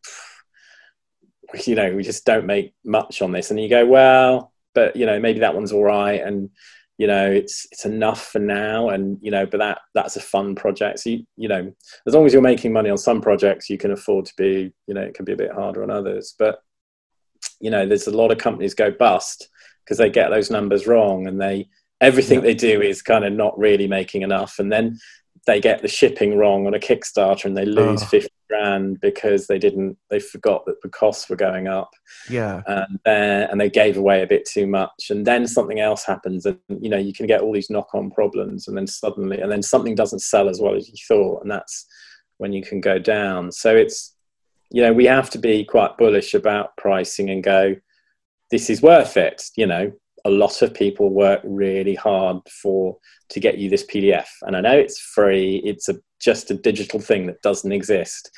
[1.65, 3.51] you know we just don't make much on this.
[3.51, 6.49] And you go well but you know maybe that one's all right and
[6.97, 10.55] you know it's it's enough for now and you know but that that's a fun
[10.55, 11.71] project so you, you know
[12.07, 14.93] as long as you're making money on some projects you can afford to be you
[14.93, 16.63] know it can be a bit harder on others but
[17.59, 19.49] you know there's a lot of companies go bust
[19.83, 21.67] because they get those numbers wrong and they
[22.01, 22.45] everything yeah.
[22.45, 24.97] they do is kind of not really making enough and then
[25.45, 28.07] they get the shipping wrong on a Kickstarter and they lose oh.
[28.07, 31.89] 50 grand because they didn't, they forgot that the costs were going up.
[32.29, 32.61] Yeah.
[32.67, 35.09] And then, and they gave away a bit too much.
[35.09, 38.11] And then something else happens and, you know, you can get all these knock on
[38.11, 41.41] problems and then suddenly, and then something doesn't sell as well as you thought.
[41.41, 41.85] And that's
[42.37, 43.51] when you can go down.
[43.51, 44.15] So it's,
[44.69, 47.75] you know, we have to be quite bullish about pricing and go,
[48.51, 49.43] this is worth it.
[49.55, 49.91] You know,
[50.25, 52.97] a lot of people work really hard for
[53.29, 54.27] to get you this PDF.
[54.41, 58.31] And I know it's free, it's a, just a digital thing that doesn't exist.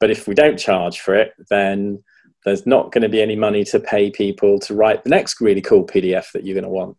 [0.00, 2.02] But if we don't charge for it, then
[2.44, 5.60] there's not going to be any money to pay people to write the next really
[5.60, 6.96] cool PDF that you're going to want.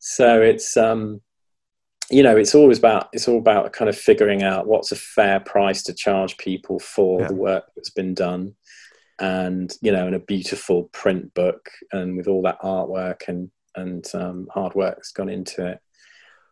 [0.00, 1.20] So it's, um,
[2.10, 5.40] you know, it's always about it's all about kind of figuring out what's a fair
[5.40, 7.28] price to charge people for yeah.
[7.28, 8.54] the work that's been done,
[9.20, 14.06] and you know, in a beautiful print book and with all that artwork and and
[14.14, 15.80] um, hard work that's gone into it.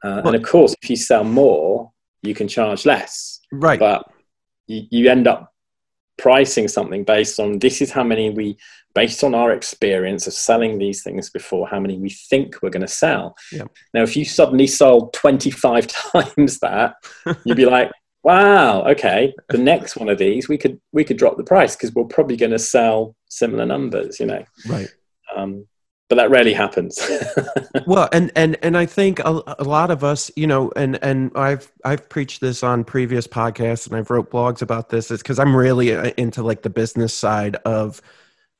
[0.04, 1.90] Uh, and of course, if you sell more,
[2.22, 3.40] you can charge less.
[3.52, 3.78] Right.
[3.78, 4.04] But
[4.66, 5.52] you, you end up
[6.18, 8.56] pricing something based on this is how many we,
[8.94, 12.80] based on our experience of selling these things before, how many we think we're going
[12.80, 13.36] to sell.
[13.52, 13.70] Yep.
[13.94, 16.94] Now, if you suddenly sold 25 times that,
[17.44, 17.90] you'd be like,
[18.22, 21.94] wow, okay, the next one of these, we could, we could drop the price because
[21.94, 24.44] we're probably going to sell similar numbers, you know?
[24.66, 24.88] Right.
[25.36, 25.66] Um,
[26.08, 27.00] but that rarely happens.
[27.86, 31.32] well, and and and I think a, a, lot of us, you know, and and
[31.34, 35.10] I've I've preached this on previous podcasts, and I've wrote blogs about this.
[35.10, 38.00] Is because I'm really uh, into like the business side of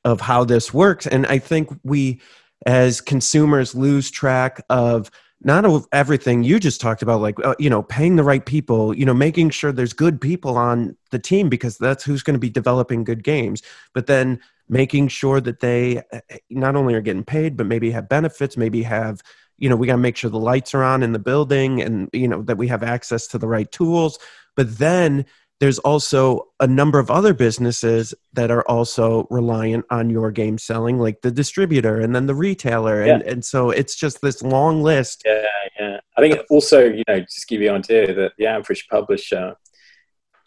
[0.03, 2.19] of how this works, and I think we
[2.65, 5.09] as consumers lose track of
[5.41, 8.95] not of everything you just talked about like uh, you know paying the right people
[8.95, 12.39] you know making sure there's good people on the team because that's who's going to
[12.39, 13.61] be developing good games
[13.93, 14.39] but then
[14.69, 18.83] making sure that they uh, not only are getting paid but maybe have benefits maybe
[18.83, 19.21] have
[19.57, 22.09] you know we got to make sure the lights are on in the building and
[22.13, 24.19] you know that we have access to the right tools.
[24.55, 25.25] But then
[25.59, 30.99] there's also a number of other businesses that are also reliant on your game selling
[30.99, 33.01] like the distributor and then the retailer.
[33.01, 33.31] And, yeah.
[33.31, 35.23] and so it's just this long list.
[35.25, 35.45] Yeah
[35.79, 35.99] yeah.
[36.17, 39.55] I think also you know just give you an idea that the average publisher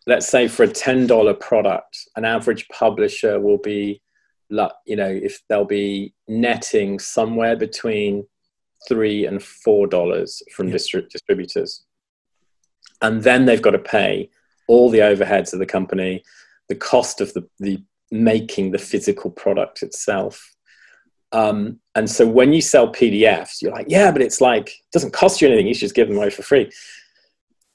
[0.06, 4.00] let's say for a $10 product an average publisher will be
[4.86, 8.26] you know if they'll be netting somewhere between
[8.88, 10.74] three and four dollars from yeah.
[10.74, 11.84] distri- distributors
[13.02, 14.30] and then they've got to pay
[14.68, 16.22] all the overheads of the company,
[16.68, 20.54] the cost of the, the making the physical product itself.
[21.32, 25.12] Um, and so when you sell PDFs, you're like, yeah, but it's like, it doesn't
[25.12, 25.66] cost you anything.
[25.66, 26.70] You should just give them away for free.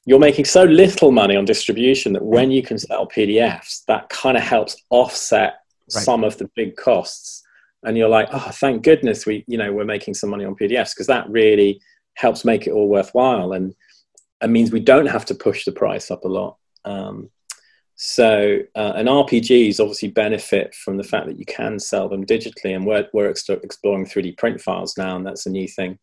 [0.06, 4.38] You're making so little money on distribution that when you can sell PDFs, that kind
[4.38, 5.56] of helps offset
[5.94, 6.04] right.
[6.04, 7.44] some of the big costs.
[7.84, 10.92] And you're like, oh, thank goodness we, you know, we're making some money on PDFs
[10.96, 11.80] because that really
[12.16, 13.54] helps make it all worthwhile.
[13.54, 13.76] And
[14.42, 16.58] it means we don't have to push the price up a lot.
[16.84, 17.30] Um,
[17.96, 22.76] so, uh, and RPGs obviously benefit from the fact that you can sell them digitally,
[22.76, 25.98] and we're, we're exploring 3D print files now, and that's a new thing.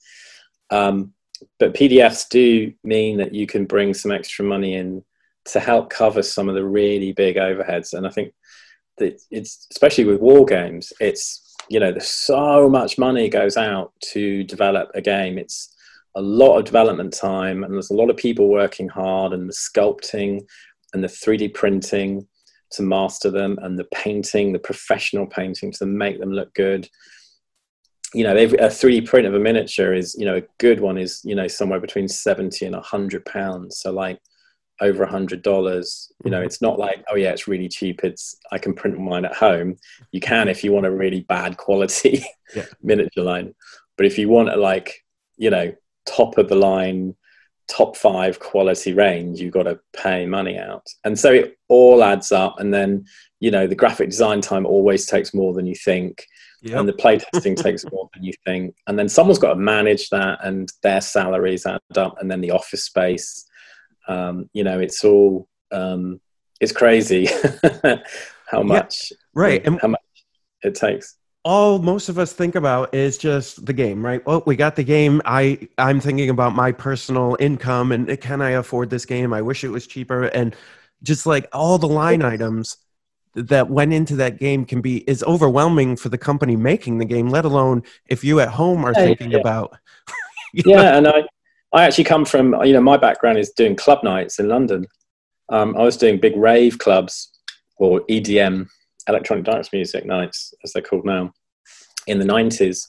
[0.71, 1.13] Um,
[1.59, 5.05] but PDFs do mean that you can bring some extra money in
[5.47, 7.93] to help cover some of the really big overheads.
[7.93, 8.33] And I think
[9.03, 14.45] it's especially with war games, it's you know there's so much money goes out to
[14.45, 15.39] develop a game.
[15.39, 15.75] It's
[16.15, 19.55] a lot of development time, and there's a lot of people working hard, and the
[19.55, 20.41] sculpting
[20.93, 22.27] and the 3D printing
[22.73, 26.89] to master them and the painting, the professional painting to make them look good.
[28.15, 31.21] You know, a 3D print of a miniature is, you know, a good one is,
[31.25, 33.79] you know, somewhere between 70 and 100 pounds.
[33.79, 34.19] So, like,
[34.81, 36.47] over a hundred dollars you know mm-hmm.
[36.47, 39.77] it's not like oh yeah it's really cheap it's i can print mine at home
[40.11, 42.25] you can if you want a really bad quality
[42.57, 42.65] yeah.
[42.83, 43.55] miniature line
[43.97, 45.05] but if you want a like
[45.37, 45.73] you know
[46.07, 47.15] top of the line
[47.69, 50.87] top five quality range, you've got to pay money out.
[51.05, 52.61] And so it all adds up.
[52.61, 53.07] And then,
[53.41, 56.27] you know, the graphic design time always takes more than you think.
[56.63, 56.79] Yep.
[56.79, 58.77] And the playtesting takes more than you think.
[58.87, 62.17] And then someone's got to manage that and their salaries add up.
[62.21, 63.47] And then the office space,
[64.09, 66.21] um, you know, it's all, um,
[66.61, 67.27] it's crazy
[68.47, 69.81] how much, yeah, right.
[69.81, 70.01] How much
[70.63, 71.17] it takes.
[71.45, 74.25] All most of us think about is just the game right?
[74.25, 75.21] Well we got the game.
[75.25, 79.33] I i'm thinking about my personal income and can i afford this game?
[79.33, 80.25] I wish it was cheaper.
[80.27, 80.55] And
[81.03, 82.77] just like all the line items
[83.35, 87.29] that went into that game can be is overwhelming for the company making the game
[87.29, 89.39] let alone if you at home are thinking yeah.
[89.39, 89.79] about
[90.53, 91.23] yeah and i
[91.73, 94.87] i actually come from you know my background is doing club nights in london
[95.49, 97.33] um, i was doing big rave clubs
[97.79, 98.67] or edm
[99.09, 101.33] electronic dance music nights, as they're called now,
[102.07, 102.87] in the 90s.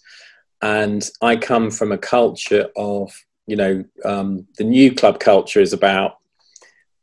[0.62, 3.14] And I come from a culture of,
[3.48, 6.18] you know, um, the new club culture is about,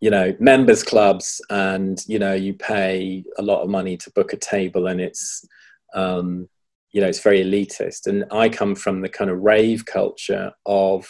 [0.01, 4.33] you know, members clubs, and, you know, you pay a lot of money to book
[4.33, 5.47] a table, and it's,
[5.95, 6.49] um,
[6.93, 8.07] you know, it's very elitist.
[8.07, 11.07] And I come from the kind of rave culture of,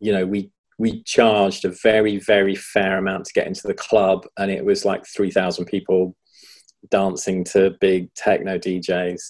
[0.00, 4.24] you know, we we charged a very very fair amount to get into the club
[4.38, 6.14] and it was like 3000 people
[6.90, 9.20] dancing to big techno DJs,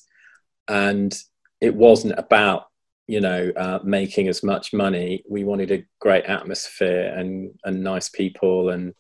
[0.69, 1.16] and
[1.61, 2.66] it wasn't about
[3.07, 5.25] you know uh, making as much money.
[5.29, 8.95] We wanted a great atmosphere and and nice people, and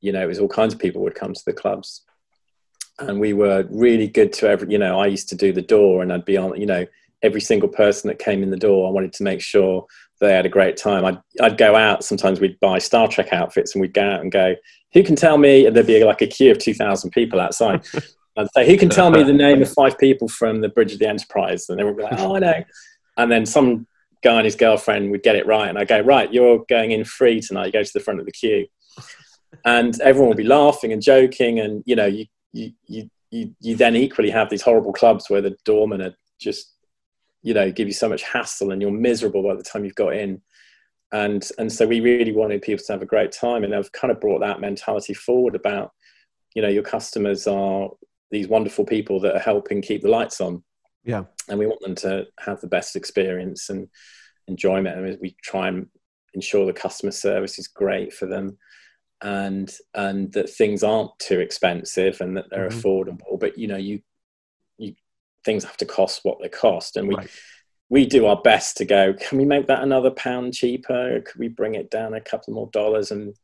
[0.00, 2.02] you know it was all kinds of people would come to the clubs,
[2.98, 4.70] and we were really good to every.
[4.70, 6.60] You know, I used to do the door, and I'd be on.
[6.60, 6.86] You know,
[7.22, 9.86] every single person that came in the door, I wanted to make sure
[10.26, 11.04] they had a great time.
[11.04, 14.30] I'd, I'd go out, sometimes we'd buy Star Trek outfits and we'd go out and
[14.30, 14.54] go,
[14.92, 17.84] who can tell me, and there'd be like a queue of 2,000 people outside.
[18.36, 20.98] I'd say, who can tell me the name of five people from the Bridge of
[20.98, 21.68] the Enterprise?
[21.68, 22.64] And they would be like, oh, I know.
[23.18, 23.86] And then some
[24.22, 25.68] guy and his girlfriend would get it right.
[25.68, 27.66] And I'd go, right, you're going in free tonight.
[27.66, 28.66] You go to the front of the queue.
[29.64, 31.60] And everyone will be laughing and joking.
[31.60, 35.42] And, you know, you, you, you, you, you then equally have these horrible clubs where
[35.42, 36.71] the doormen are just,
[37.42, 40.14] you know, give you so much hassle and you're miserable by the time you've got
[40.14, 40.40] in.
[41.12, 44.10] And and so we really wanted people to have a great time and i've kind
[44.10, 45.92] of brought that mentality forward about
[46.54, 47.90] you know your customers are
[48.32, 50.64] these wonderful people that are helping keep the lights on.
[51.04, 51.24] Yeah.
[51.48, 53.88] And we want them to have the best experience and
[54.48, 54.98] enjoyment.
[54.98, 55.86] And we try and
[56.34, 58.56] ensure the customer service is great for them
[59.20, 62.78] and and that things aren't too expensive and that they're mm-hmm.
[62.78, 63.38] affordable.
[63.38, 64.00] But you know you you
[65.44, 67.30] things have to cost what they cost and we right
[67.92, 69.12] we do our best to go.
[69.12, 71.20] Can we make that another pound cheaper?
[71.20, 73.10] Could we bring it down a couple more dollars?
[73.10, 73.34] And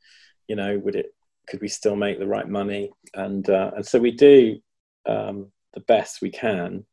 [0.49, 1.14] you know, would it?
[1.49, 2.90] Could we still make the right money?
[3.12, 4.59] And uh, and so we do
[5.05, 6.86] um, the best we can.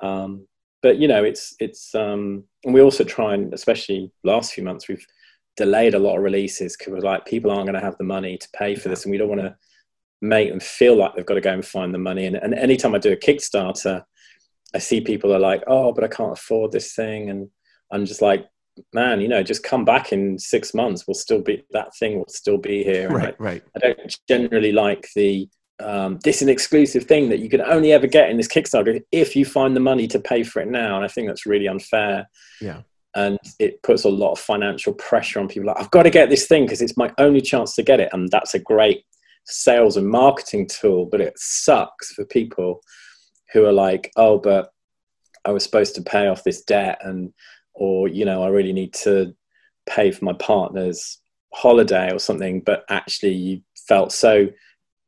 [0.00, 0.48] Um,
[0.82, 4.88] but you know, it's it's um, and we also try and especially last few months
[4.88, 5.06] we've
[5.58, 8.48] delayed a lot of releases because like people aren't going to have the money to
[8.54, 9.54] pay for this, and we don't want to
[10.22, 12.24] make them feel like they've got to go and find the money.
[12.24, 14.04] And, and anytime I do a Kickstarter,
[14.74, 17.30] I see people are like, oh, but I can't afford this thing.
[17.30, 17.48] And
[17.92, 18.46] I'm just like,
[18.92, 21.06] man, you know, just come back in six months.
[21.06, 23.08] We'll still be, that thing will still be here.
[23.08, 23.62] right, I, right.
[23.76, 25.48] I don't generally like the,
[25.80, 29.00] um, this is an exclusive thing that you can only ever get in this Kickstarter
[29.12, 30.96] if you find the money to pay for it now.
[30.96, 32.28] And I think that's really unfair.
[32.60, 32.82] Yeah.
[33.16, 35.68] And it puts a lot of financial pressure on people.
[35.68, 38.08] Like, I've got to get this thing because it's my only chance to get it.
[38.12, 39.04] And that's a great
[39.46, 42.80] sales and marketing tool, but it sucks for people
[43.54, 44.70] who are like, oh, but
[45.44, 47.32] I was supposed to pay off this debt and,
[47.72, 49.34] or, you know, I really need to
[49.86, 51.18] pay for my partner's
[51.52, 54.48] holiday or something, but actually you felt so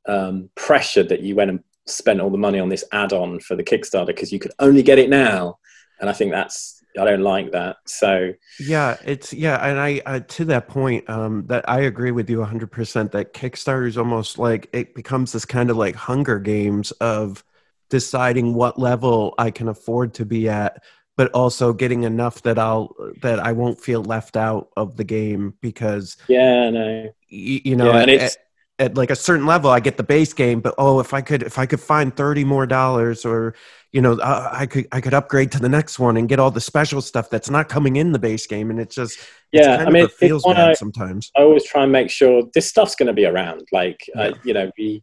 [0.09, 3.65] um, pressured that you went and spent all the money on this add-on for the
[3.65, 5.59] Kickstarter because you could only get it now.
[6.01, 7.77] And I think that's I don't like that.
[7.87, 12.29] So yeah, it's yeah, and I uh, to that point, um, that I agree with
[12.31, 16.39] you 100 percent that Kickstarter is almost like it becomes this kind of like Hunger
[16.39, 17.45] Games of
[17.91, 20.83] deciding what level I can afford to be at,
[21.17, 25.55] but also getting enough that I'll that I won't feel left out of the game
[25.61, 28.37] because yeah, no, you, you know, yeah, and it's.
[28.37, 28.43] At,
[28.79, 31.43] at like a certain level i get the base game but oh if i could
[31.43, 33.55] if i could find 30 more dollars or
[33.93, 36.51] you know uh, i could i could upgrade to the next one and get all
[36.51, 39.19] the special stuff that's not coming in the base game and it's just
[39.53, 42.43] yeah it's i mean it feels bad I, sometimes i always try and make sure
[42.53, 44.29] this stuff's going to be around like uh, yeah.
[44.29, 45.03] uh, you know we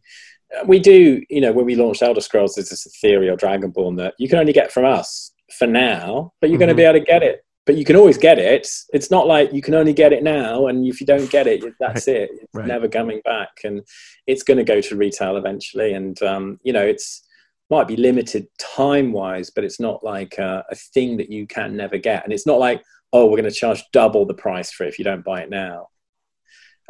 [0.66, 4.14] we do you know when we launched elder scrolls there's this theory or dragonborn that
[4.18, 6.66] you can only get from us for now but you're mm-hmm.
[6.66, 8.68] going to be able to get it but you can always get it.
[8.92, 11.64] It's not like you can only get it now, and if you don't get it,
[11.80, 12.16] that's right.
[12.16, 12.30] it.
[12.34, 12.66] It's right.
[12.66, 13.82] never coming back, and
[14.26, 15.94] it's going to go to retail eventually.
[15.94, 17.22] And um, you know, it's
[17.70, 21.76] might be limited time wise, but it's not like a, a thing that you can
[21.76, 22.24] never get.
[22.24, 22.82] And it's not like
[23.14, 25.48] oh, we're going to charge double the price for it if you don't buy it
[25.48, 25.86] now.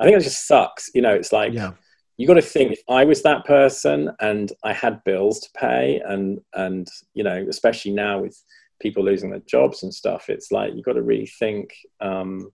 [0.01, 0.91] I think it just sucks.
[0.95, 1.53] You know, it's like.
[1.53, 1.73] Yeah.
[2.17, 6.01] You got to think if I was that person and I had bills to pay,
[6.07, 8.41] and and you know, especially now with
[8.81, 12.51] people losing their jobs and stuff, it's like you've got to really think um,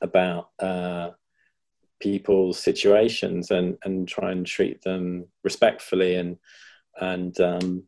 [0.00, 1.10] about uh,
[2.00, 6.36] people's situations and, and try and treat them respectfully and
[7.00, 7.82] and um,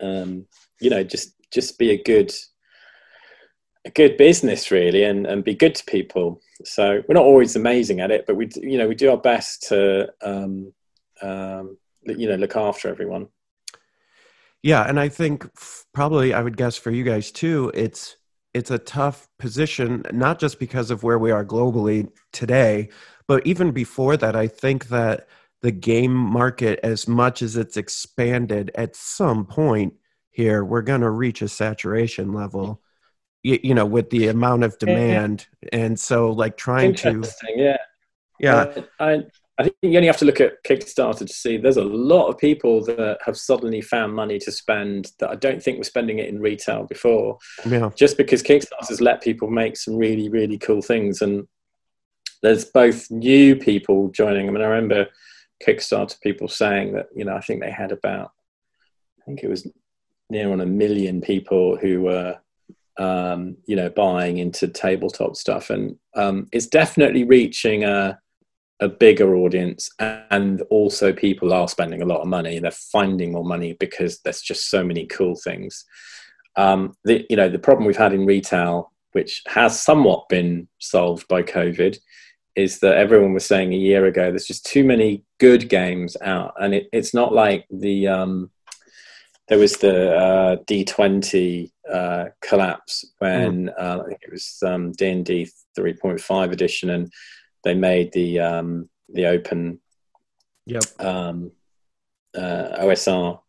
[0.00, 0.46] um,
[0.80, 2.32] you know just just be a good
[3.84, 8.00] a good business really and, and be good to people so we're not always amazing
[8.00, 10.72] at it but we you know we do our best to um,
[11.22, 13.28] um, you know look after everyone
[14.62, 15.48] yeah, and I think
[15.92, 18.16] probably I would guess for you guys too, it's
[18.52, 22.88] it's a tough position not just because of where we are globally today,
[23.26, 25.28] but even before that, I think that
[25.62, 29.94] the game market, as much as it's expanded, at some point
[30.30, 32.82] here, we're going to reach a saturation level.
[33.42, 37.26] You, you, know, with the amount of demand, and so like trying to,
[37.56, 37.78] yeah,
[38.38, 38.82] yeah.
[38.98, 39.24] I,
[39.60, 42.38] I think you only have to look at Kickstarter to see there's a lot of
[42.38, 46.30] people that have suddenly found money to spend that I don't think were spending it
[46.30, 47.36] in retail before.
[47.66, 47.90] Yeah.
[47.94, 51.20] Just because Kickstarter's let people make some really, really cool things.
[51.20, 51.46] And
[52.42, 54.48] there's both new people joining.
[54.48, 55.08] I mean, I remember
[55.62, 58.30] Kickstarter people saying that, you know, I think they had about,
[59.20, 59.70] I think it was
[60.30, 62.38] near on a million people who were
[62.98, 65.70] um, you know, buying into tabletop stuff.
[65.70, 68.18] And um, it's definitely reaching a,
[68.80, 73.44] a bigger audience and also people are spending a lot of money they're finding more
[73.44, 75.84] money because there's just so many cool things
[76.56, 81.28] um, the, you know the problem we've had in retail which has somewhat been solved
[81.28, 81.98] by covid
[82.56, 86.54] is that everyone was saying a year ago there's just too many good games out
[86.58, 88.50] and it, it's not like the um,
[89.50, 93.74] there was the uh, D20 uh, collapse when mm.
[93.76, 97.12] uh, I think it was um, D&D 3.5 edition and
[97.62, 99.80] they made the um, the open
[100.66, 100.82] yep.
[100.98, 101.52] um,
[102.34, 103.40] uh, OSR,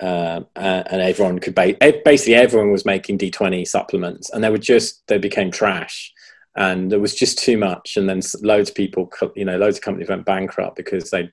[0.00, 5.06] uh, and everyone could ba- basically everyone was making D20 supplements, and they were just
[5.08, 6.12] they became trash,
[6.56, 9.82] and there was just too much, and then loads of people, you know, loads of
[9.82, 11.30] companies went bankrupt because they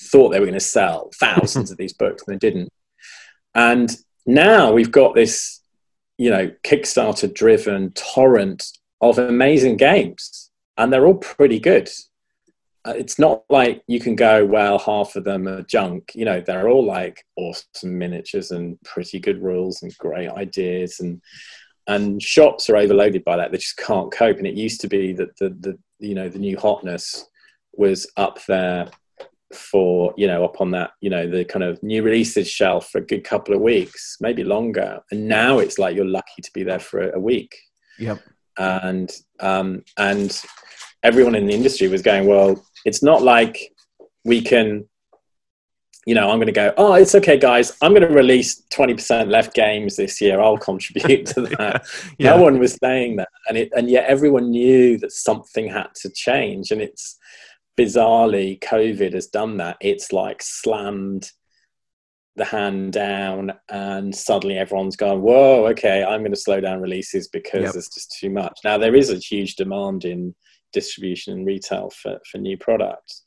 [0.00, 2.68] thought they were going to sell thousands of these books, and they didn't.
[3.54, 3.94] And
[4.26, 5.60] now we've got this,
[6.18, 8.66] you know, Kickstarter-driven torrent
[9.00, 11.90] of amazing games and they're all pretty good.
[12.86, 16.12] uh, it's not like you can go well half of them are junk.
[16.14, 21.20] You know they're all like awesome miniatures and pretty good rules and great ideas and
[21.86, 23.50] and shops are overloaded by that.
[23.52, 24.38] They just can't cope.
[24.38, 27.26] And it used to be that the the you know the new hotness
[27.74, 28.88] was up there
[29.52, 32.98] for you know up on that you know the kind of new releases shelf for
[32.98, 35.00] a good couple of weeks maybe longer.
[35.10, 37.56] And now it's like you're lucky to be there for a, a week.
[37.98, 38.20] Yep.
[38.58, 40.40] And um and
[41.02, 43.72] everyone in the industry was going well it's not like
[44.24, 44.86] we can
[46.06, 47.76] you know i'm going to go oh it's okay guys.
[47.82, 50.40] I'm going to release 20% left games this year.
[50.40, 51.86] I'll contribute to that.
[52.18, 52.36] Yeah.
[52.36, 53.28] no one was saying that.
[53.48, 56.70] And it and yet everyone knew that something had to change.
[56.70, 57.18] And it's
[57.80, 59.76] bizarrely, COVID has done that.
[59.80, 61.30] It's like slammed
[62.36, 67.28] the hand down, and suddenly everyone's gone, Whoa, okay, I'm going to slow down releases
[67.28, 67.72] because yep.
[67.72, 68.60] there's just too much.
[68.64, 70.34] Now, there is a huge demand in
[70.72, 73.24] distribution and retail for, for new products.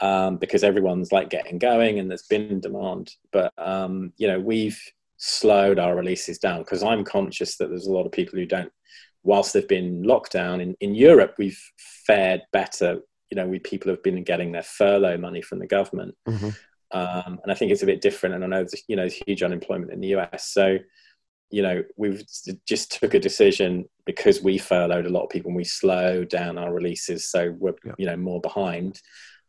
[0.00, 3.12] Um, because everyone's like getting going and there's been demand.
[3.30, 4.80] But um, you know, we've
[5.18, 8.72] slowed our releases down because I'm conscious that there's a lot of people who don't.
[9.22, 11.60] Whilst they've been locked down in, in Europe, we've
[12.04, 12.98] fared better
[13.32, 16.50] you know, we people have been getting their furlough money from the government, mm-hmm.
[16.90, 18.34] um, and I think it's a bit different.
[18.34, 20.76] And I know there's you know huge unemployment in the US, so
[21.48, 22.22] you know we've
[22.68, 26.58] just took a decision because we furloughed a lot of people and we slowed down
[26.58, 27.94] our releases, so we're yeah.
[27.96, 29.00] you know more behind.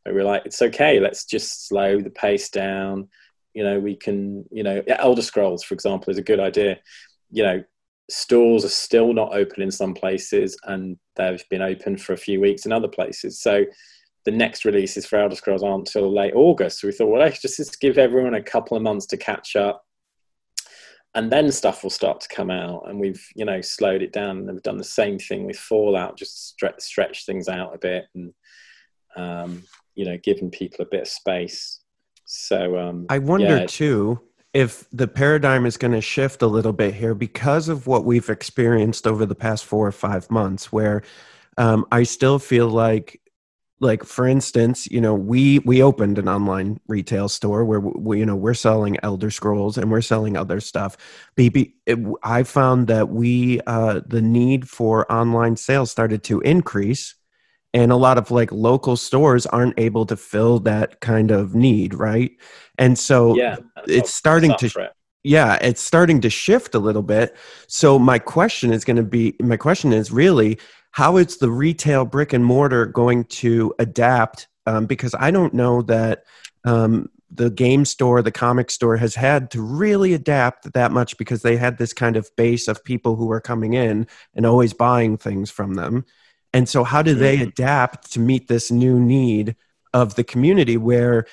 [0.06, 1.02] But we're like, it's okay.
[1.02, 3.10] Let's just slow the pace down.
[3.54, 4.46] You know, we can.
[4.50, 6.80] You know, Elder Scrolls, for example, is a good idea.
[7.32, 7.64] You know,
[8.10, 12.42] stores are still not open in some places and they've been open for a few
[12.42, 13.42] weeks in other places.
[13.42, 13.66] So
[14.26, 16.80] the next releases for Elder Scrolls aren't until late August.
[16.80, 19.56] So we thought, well, let's just, just give everyone a couple of months to catch
[19.56, 19.84] up
[21.16, 24.38] and then stuff will start to come out and we've you know slowed it down
[24.38, 28.06] and we've done the same thing with fallout just stretch, stretch things out a bit
[28.16, 28.34] and
[29.16, 29.64] um,
[29.96, 31.82] you know given people a bit of space
[32.26, 34.20] so um, i wonder yeah, too
[34.54, 38.30] if the paradigm is going to shift a little bit here because of what we've
[38.30, 41.02] experienced over the past four or five months where
[41.58, 43.20] um, i still feel like
[43.84, 48.26] like for instance you know we we opened an online retail store where we you
[48.26, 50.98] know we're selling elder scrolls and we're selling other stuff.
[51.36, 51.74] Bb
[52.24, 57.16] i found that we uh the need for online sales started to increase
[57.74, 61.94] and a lot of like local stores aren't able to fill that kind of need
[61.94, 62.32] right?
[62.78, 63.58] And so yeah
[63.88, 64.94] it's starting to it.
[65.24, 67.36] yeah it's starting to shift a little bit.
[67.68, 70.60] So my question is going to be my question is really
[70.92, 74.48] how is the retail brick and mortar going to adapt?
[74.66, 76.24] Um, because i don't know that
[76.64, 81.42] um, the game store the comic store has had to really adapt that much because
[81.42, 85.18] they had this kind of base of people who were coming in and always buying
[85.18, 86.06] things from them
[86.54, 87.50] and so, how do they mm-hmm.
[87.50, 89.56] adapt to meet this new need
[89.94, 91.26] of the community where,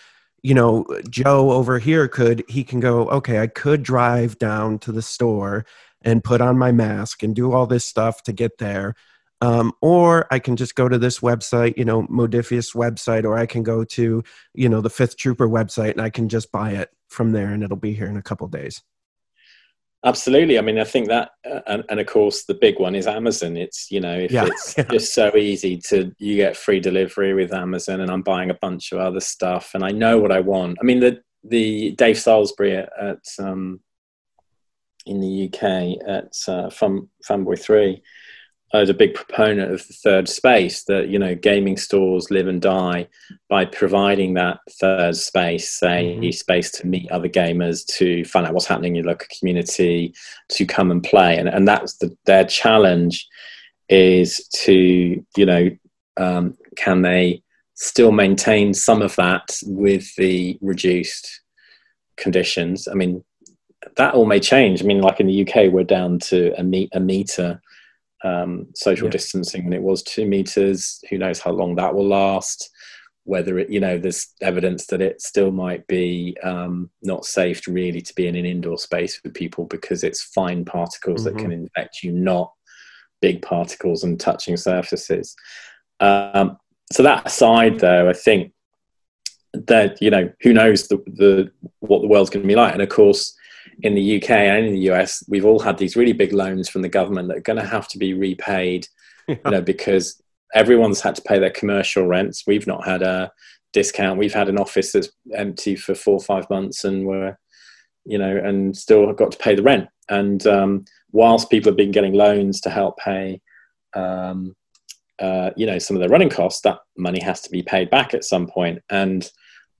[0.42, 4.92] you know, Joe over here could, he can go, okay, I could drive down to
[4.92, 5.66] the store
[6.02, 8.94] and put on my mask and do all this stuff to get there.
[9.42, 13.46] Um, or I can just go to this website, you know, Modiphius website, or I
[13.46, 14.22] can go to,
[14.54, 17.62] you know, the Fifth Trooper website and I can just buy it from there and
[17.62, 18.82] it'll be here in a couple days.
[20.04, 20.58] Absolutely.
[20.58, 23.56] I mean, I think that, uh, and, and, of course, the big one is Amazon.
[23.58, 24.84] It's you know, if yeah, it's yeah.
[24.84, 28.92] just so easy to you get free delivery with Amazon, and I'm buying a bunch
[28.92, 30.78] of other stuff, and I know what I want.
[30.80, 33.80] I mean, the the Dave Salisbury at, at um,
[35.04, 38.02] in the UK at uh, Fun, Fanboy Three
[38.72, 42.62] as a big proponent of the third space that you know gaming stores live and
[42.62, 43.06] die
[43.48, 46.30] by providing that third space say mm-hmm.
[46.30, 50.14] space to meet other gamers to find out what's happening in your local community
[50.48, 51.36] to come and play.
[51.36, 53.26] And, and that's the, their challenge
[53.88, 55.70] is to you know
[56.16, 57.42] um, can they
[57.74, 61.40] still maintain some of that with the reduced
[62.16, 62.86] conditions?
[62.86, 63.24] I mean
[63.96, 64.80] that all may change.
[64.80, 67.60] I mean like in the uk we're down to a, meet, a meter
[68.24, 69.12] um, social yeah.
[69.12, 71.02] distancing when it was two meters.
[71.10, 72.70] Who knows how long that will last?
[73.24, 77.72] Whether it, you know, there's evidence that it still might be um, not safe to
[77.72, 81.36] really to be in an indoor space with people because it's fine particles mm-hmm.
[81.36, 82.52] that can infect you, not
[83.20, 85.36] big particles and touching surfaces.
[86.00, 86.56] Um,
[86.92, 88.52] so that aside, though, I think
[89.52, 91.50] that you know who knows the, the
[91.80, 93.36] what the world's going to be like, and of course
[93.82, 96.82] in the UK and in the US, we've all had these really big loans from
[96.82, 98.86] the government that are going to have to be repaid,
[99.28, 100.20] you know, because
[100.54, 102.44] everyone's had to pay their commercial rents.
[102.46, 103.30] We've not had a
[103.72, 104.18] discount.
[104.18, 107.36] We've had an office that's empty for four or five months, and we're,
[108.04, 109.88] you know, and still have got to pay the rent.
[110.08, 113.40] And um, whilst people have been getting loans to help pay
[113.94, 114.54] um,
[115.20, 118.14] uh, you know some of the running costs, that money has to be paid back
[118.14, 118.82] at some point.
[118.90, 119.30] And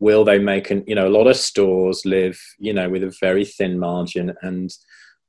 [0.00, 3.16] will they make an you know a lot of stores live you know with a
[3.20, 4.70] very thin margin and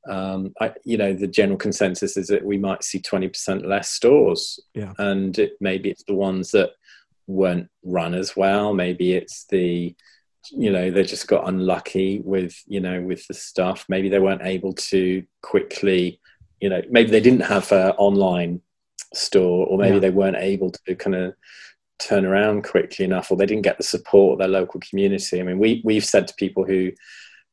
[0.10, 4.60] um, I, you know the general consensus is that we might see 20% less stores.
[4.74, 4.94] Yeah.
[4.98, 6.72] And it, maybe it's the ones that
[7.28, 8.74] weren't run as well.
[8.74, 9.96] Maybe it's the
[10.52, 13.86] you know they just got unlucky with you know with the stuff.
[13.90, 16.20] Maybe they weren't able to quickly
[16.60, 18.62] you know maybe they didn't have an online
[19.14, 20.00] store or maybe Yeah.
[20.00, 21.36] they weren't able to kind of
[22.02, 25.44] turn around quickly enough or they didn't get the support of their local community i
[25.44, 26.92] mean we, we've said to people who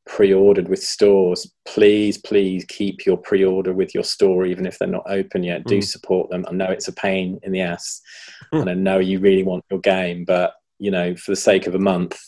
[0.07, 5.05] pre-ordered with stores please please keep your pre-order with your store even if they're not
[5.11, 5.85] open yet do Mm.
[5.85, 8.01] support them i know it's a pain in the ass
[8.53, 8.61] Mm.
[8.63, 11.75] and i know you really want your game but you know for the sake of
[11.75, 12.19] a month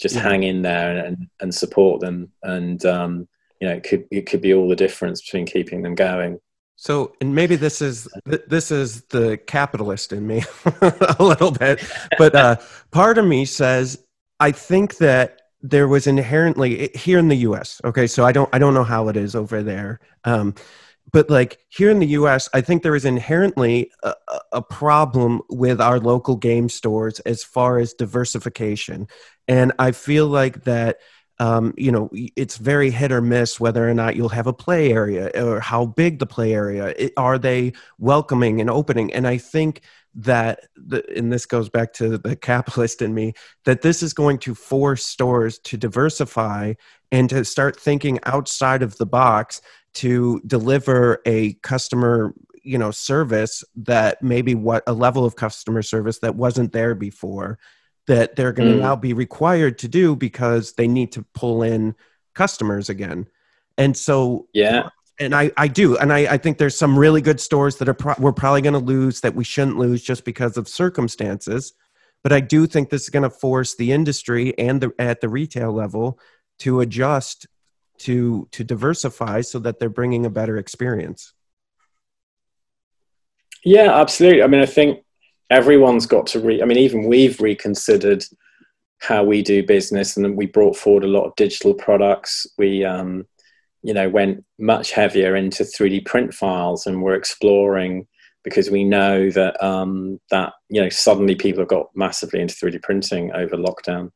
[0.00, 0.22] just Yeah.
[0.22, 3.28] hang in there and, and, and support them and um,
[3.60, 6.38] you know it could it could be all the difference between keeping them going
[6.80, 10.44] So, and maybe this is this is the capitalist in me
[10.80, 11.84] a little bit,
[12.16, 12.56] but uh,
[12.92, 13.98] part of me says
[14.38, 17.80] I think that there was inherently here in the U.S.
[17.84, 20.54] Okay, so I don't I don't know how it is over there, um,
[21.10, 24.14] but like here in the U.S., I think there is inherently a,
[24.52, 29.08] a- problem with our local game stores as far as diversification,
[29.48, 30.98] and I feel like that
[31.40, 34.92] um, you know, it's very hit or miss whether or not you'll have a play
[34.92, 36.94] area or how big the play area.
[36.98, 39.12] It, are they welcoming and opening?
[39.12, 39.82] And I think
[40.16, 43.34] that, the, and this goes back to the capitalist in me,
[43.64, 46.74] that this is going to force stores to diversify
[47.12, 49.62] and to start thinking outside of the box
[49.94, 52.34] to deliver a customer
[52.64, 57.58] you know service that maybe what a level of customer service that wasn't there before
[58.08, 58.80] that they're going to Mm.
[58.80, 61.94] now be required to do because they need to pull in
[62.34, 63.28] customers again.
[63.76, 64.88] And so, yeah
[65.20, 67.94] and I, I do, and I, I think there's some really good stores that are
[67.94, 71.72] pro- we're probably going to lose that we shouldn't lose just because of circumstances.
[72.22, 75.28] But I do think this is going to force the industry and the, at the
[75.28, 76.18] retail level
[76.60, 77.46] to adjust
[77.98, 81.32] to to diversify so that they're bringing a better experience.
[83.64, 84.44] Yeah, absolutely.
[84.44, 85.00] I mean, I think
[85.50, 86.62] everyone's got to re.
[86.62, 88.24] I mean, even we've reconsidered
[89.00, 92.46] how we do business, and we brought forward a lot of digital products.
[92.58, 93.26] We, um,
[93.82, 98.06] you know, went much heavier into 3D print files, and we're exploring
[98.44, 102.82] because we know that um, that you know suddenly people have got massively into 3D
[102.82, 104.10] printing over lockdown,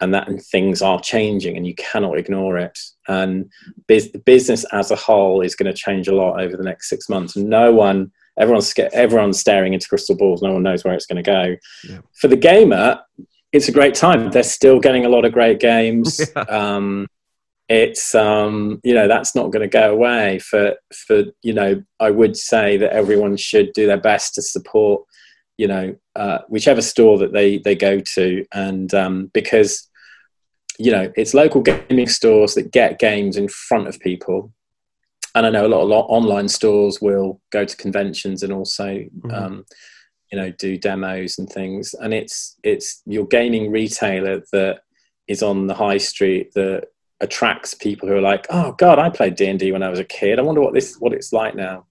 [0.00, 2.78] and that and things are changing, and you cannot ignore it.
[3.08, 3.50] And
[3.86, 7.08] biz- business as a whole is going to change a lot over the next six
[7.08, 7.36] months.
[7.36, 10.42] No one everyone's everyone's staring into crystal balls.
[10.42, 11.56] No one knows where it's going to go.
[11.88, 12.00] Yeah.
[12.14, 13.00] For the gamer,
[13.52, 14.30] it's a great time.
[14.30, 16.20] They're still getting a lot of great games.
[16.36, 16.42] Yeah.
[16.42, 17.06] Um,
[17.68, 20.38] it's um, you know that's not going to go away.
[20.38, 25.02] For for you know, I would say that everyone should do their best to support
[25.58, 29.86] you know uh, whichever store that they they go to, and um, because
[30.78, 34.50] you know it's local gaming stores that get games in front of people
[35.34, 38.86] and I know a lot, a lot online stores will go to conventions and also,
[38.86, 39.32] Mhm.
[39.32, 39.64] um,
[40.32, 41.94] you know, do demos and things.
[41.94, 44.80] And it's it's your gaming retailer that
[45.26, 46.86] is on the high street that
[47.20, 49.98] attracts people who are like, oh God, I played D and D when I was
[49.98, 50.38] a kid.
[50.38, 51.86] I wonder what this what it's like now.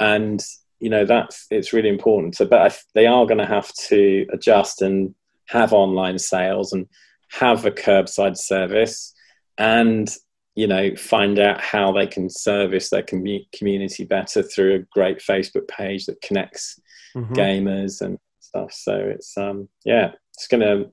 [0.00, 0.44] And
[0.78, 2.36] you know that's it's really important.
[2.36, 5.14] So, but I, they are going to have to adjust and
[5.46, 6.86] have online sales and
[7.30, 9.14] have a curbside service
[9.58, 10.14] and
[10.56, 15.18] you know find out how they can service their commu- community better through a great
[15.18, 16.80] facebook page that connects
[17.14, 17.34] Mhm.
[17.34, 18.72] gamers and stuff.
[18.72, 20.84] So it's um yeah it's gonna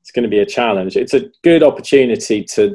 [0.00, 0.96] it's gonna be a challenge.
[0.96, 2.74] It's a good opportunity to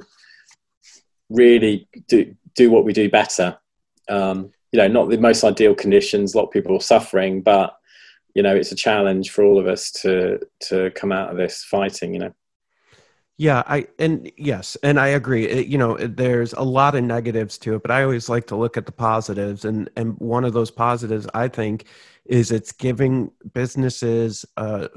[1.29, 3.57] really do do what we do better.
[4.09, 7.77] Um you know not the most ideal conditions a lot of people are suffering but
[8.35, 11.63] you know it's a challenge for all of us to to come out of this
[11.63, 12.33] fighting you know
[13.37, 15.45] Yeah, I and yes, and I agree.
[15.47, 18.55] It, you know, there's a lot of negatives to it, but I always like to
[18.55, 21.85] look at the positives, and and one of those positives I think
[22.25, 24.87] is it's giving businesses, uh,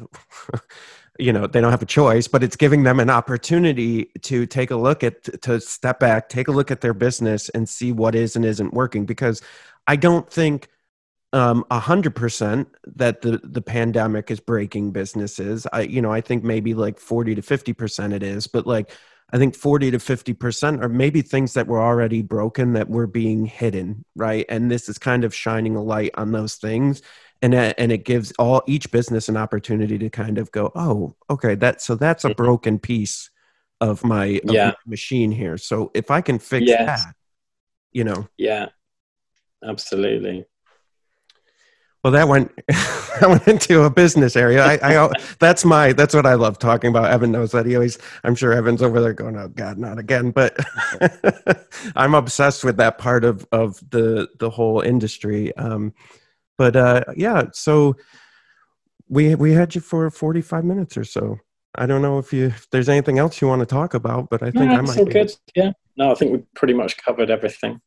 [1.19, 4.71] you know, they don't have a choice, but it's giving them an opportunity to take
[4.71, 8.15] a look at to step back, take a look at their business, and see what
[8.15, 9.07] is and isn't working.
[9.07, 9.41] Because
[9.87, 10.69] I don't think
[11.37, 12.69] um a hundred percent
[13.03, 15.67] that the the pandemic is breaking businesses.
[15.73, 18.91] I you know i think maybe like 40 to 50 percent it is but like
[19.35, 23.07] i think 40 to 50 percent are maybe things that were already broken that were
[23.07, 24.47] being hidden right?
[24.49, 27.03] And this is kind of shining a light on those things.
[27.43, 31.15] And it, and it gives all each business an opportunity to kind of go oh
[31.29, 32.37] okay that so that's a Mhm.
[32.37, 33.31] broken piece
[33.89, 34.69] of my, of Yeah.
[34.69, 35.59] my machine here.
[35.59, 37.05] So if i can fix Yes.
[37.05, 37.15] that
[37.93, 38.21] you know?
[38.39, 38.67] Yeah.
[39.73, 40.47] Absolutely
[42.05, 44.65] Well, that went that went into a business area.
[44.65, 47.11] I, I that's my that's what I love talking about.
[47.11, 47.67] Evan knows that.
[47.67, 50.57] He always I'm sure Evan's over there going, "Oh God, not again!" But
[51.97, 55.57] I'm obsessed with that part of of the the whole industry.
[55.57, 55.95] Um,
[56.59, 57.97] but uh, yeah, so
[59.09, 61.39] we we had you for 45 minutes or so.
[61.75, 64.43] I don't know if you if there's anything else you want to talk about, but
[64.43, 64.99] I think no, I might.
[64.99, 65.33] All good.
[65.55, 65.73] Yeah.
[65.97, 67.81] No, I think we pretty much covered everything.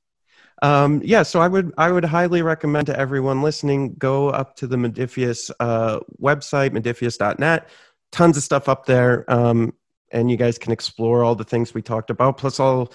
[0.62, 4.68] Um, yeah, so I would I would highly recommend to everyone listening go up to
[4.68, 7.70] the Modiphius uh, website, modiphius.net.
[8.12, 9.74] Tons of stuff up there, um,
[10.12, 12.92] and you guys can explore all the things we talked about, plus all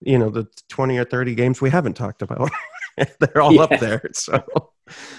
[0.00, 2.50] you know the twenty or thirty games we haven't talked about.
[3.18, 3.62] They're all yeah.
[3.62, 4.02] up there.
[4.12, 4.42] So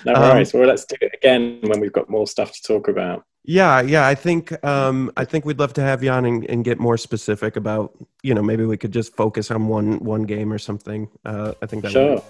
[0.05, 0.53] no worries.
[0.53, 3.23] Um, well, let's do it again when we've got more stuff to talk about.
[3.47, 4.07] Yeah, yeah.
[4.07, 6.97] I think um, I think we'd love to have you on and, and, get more
[6.97, 7.95] specific about.
[8.23, 11.07] You know, maybe we could just focus on one one game or something.
[11.23, 11.91] Uh, I think that.
[11.91, 12.23] Sure.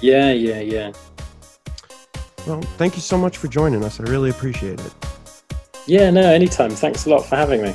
[0.00, 0.92] Yeah, yeah, yeah.
[2.46, 4.00] Well, thank you so much for joining us.
[4.00, 4.94] I really appreciate it.
[5.86, 6.70] Yeah, no, anytime.
[6.70, 7.74] Thanks a lot for having me.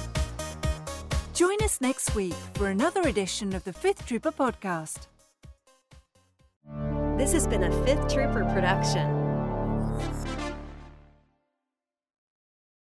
[1.34, 5.08] Join us next week for another edition of the Fifth Trooper podcast.
[7.18, 9.24] This has been a Fifth Trooper production.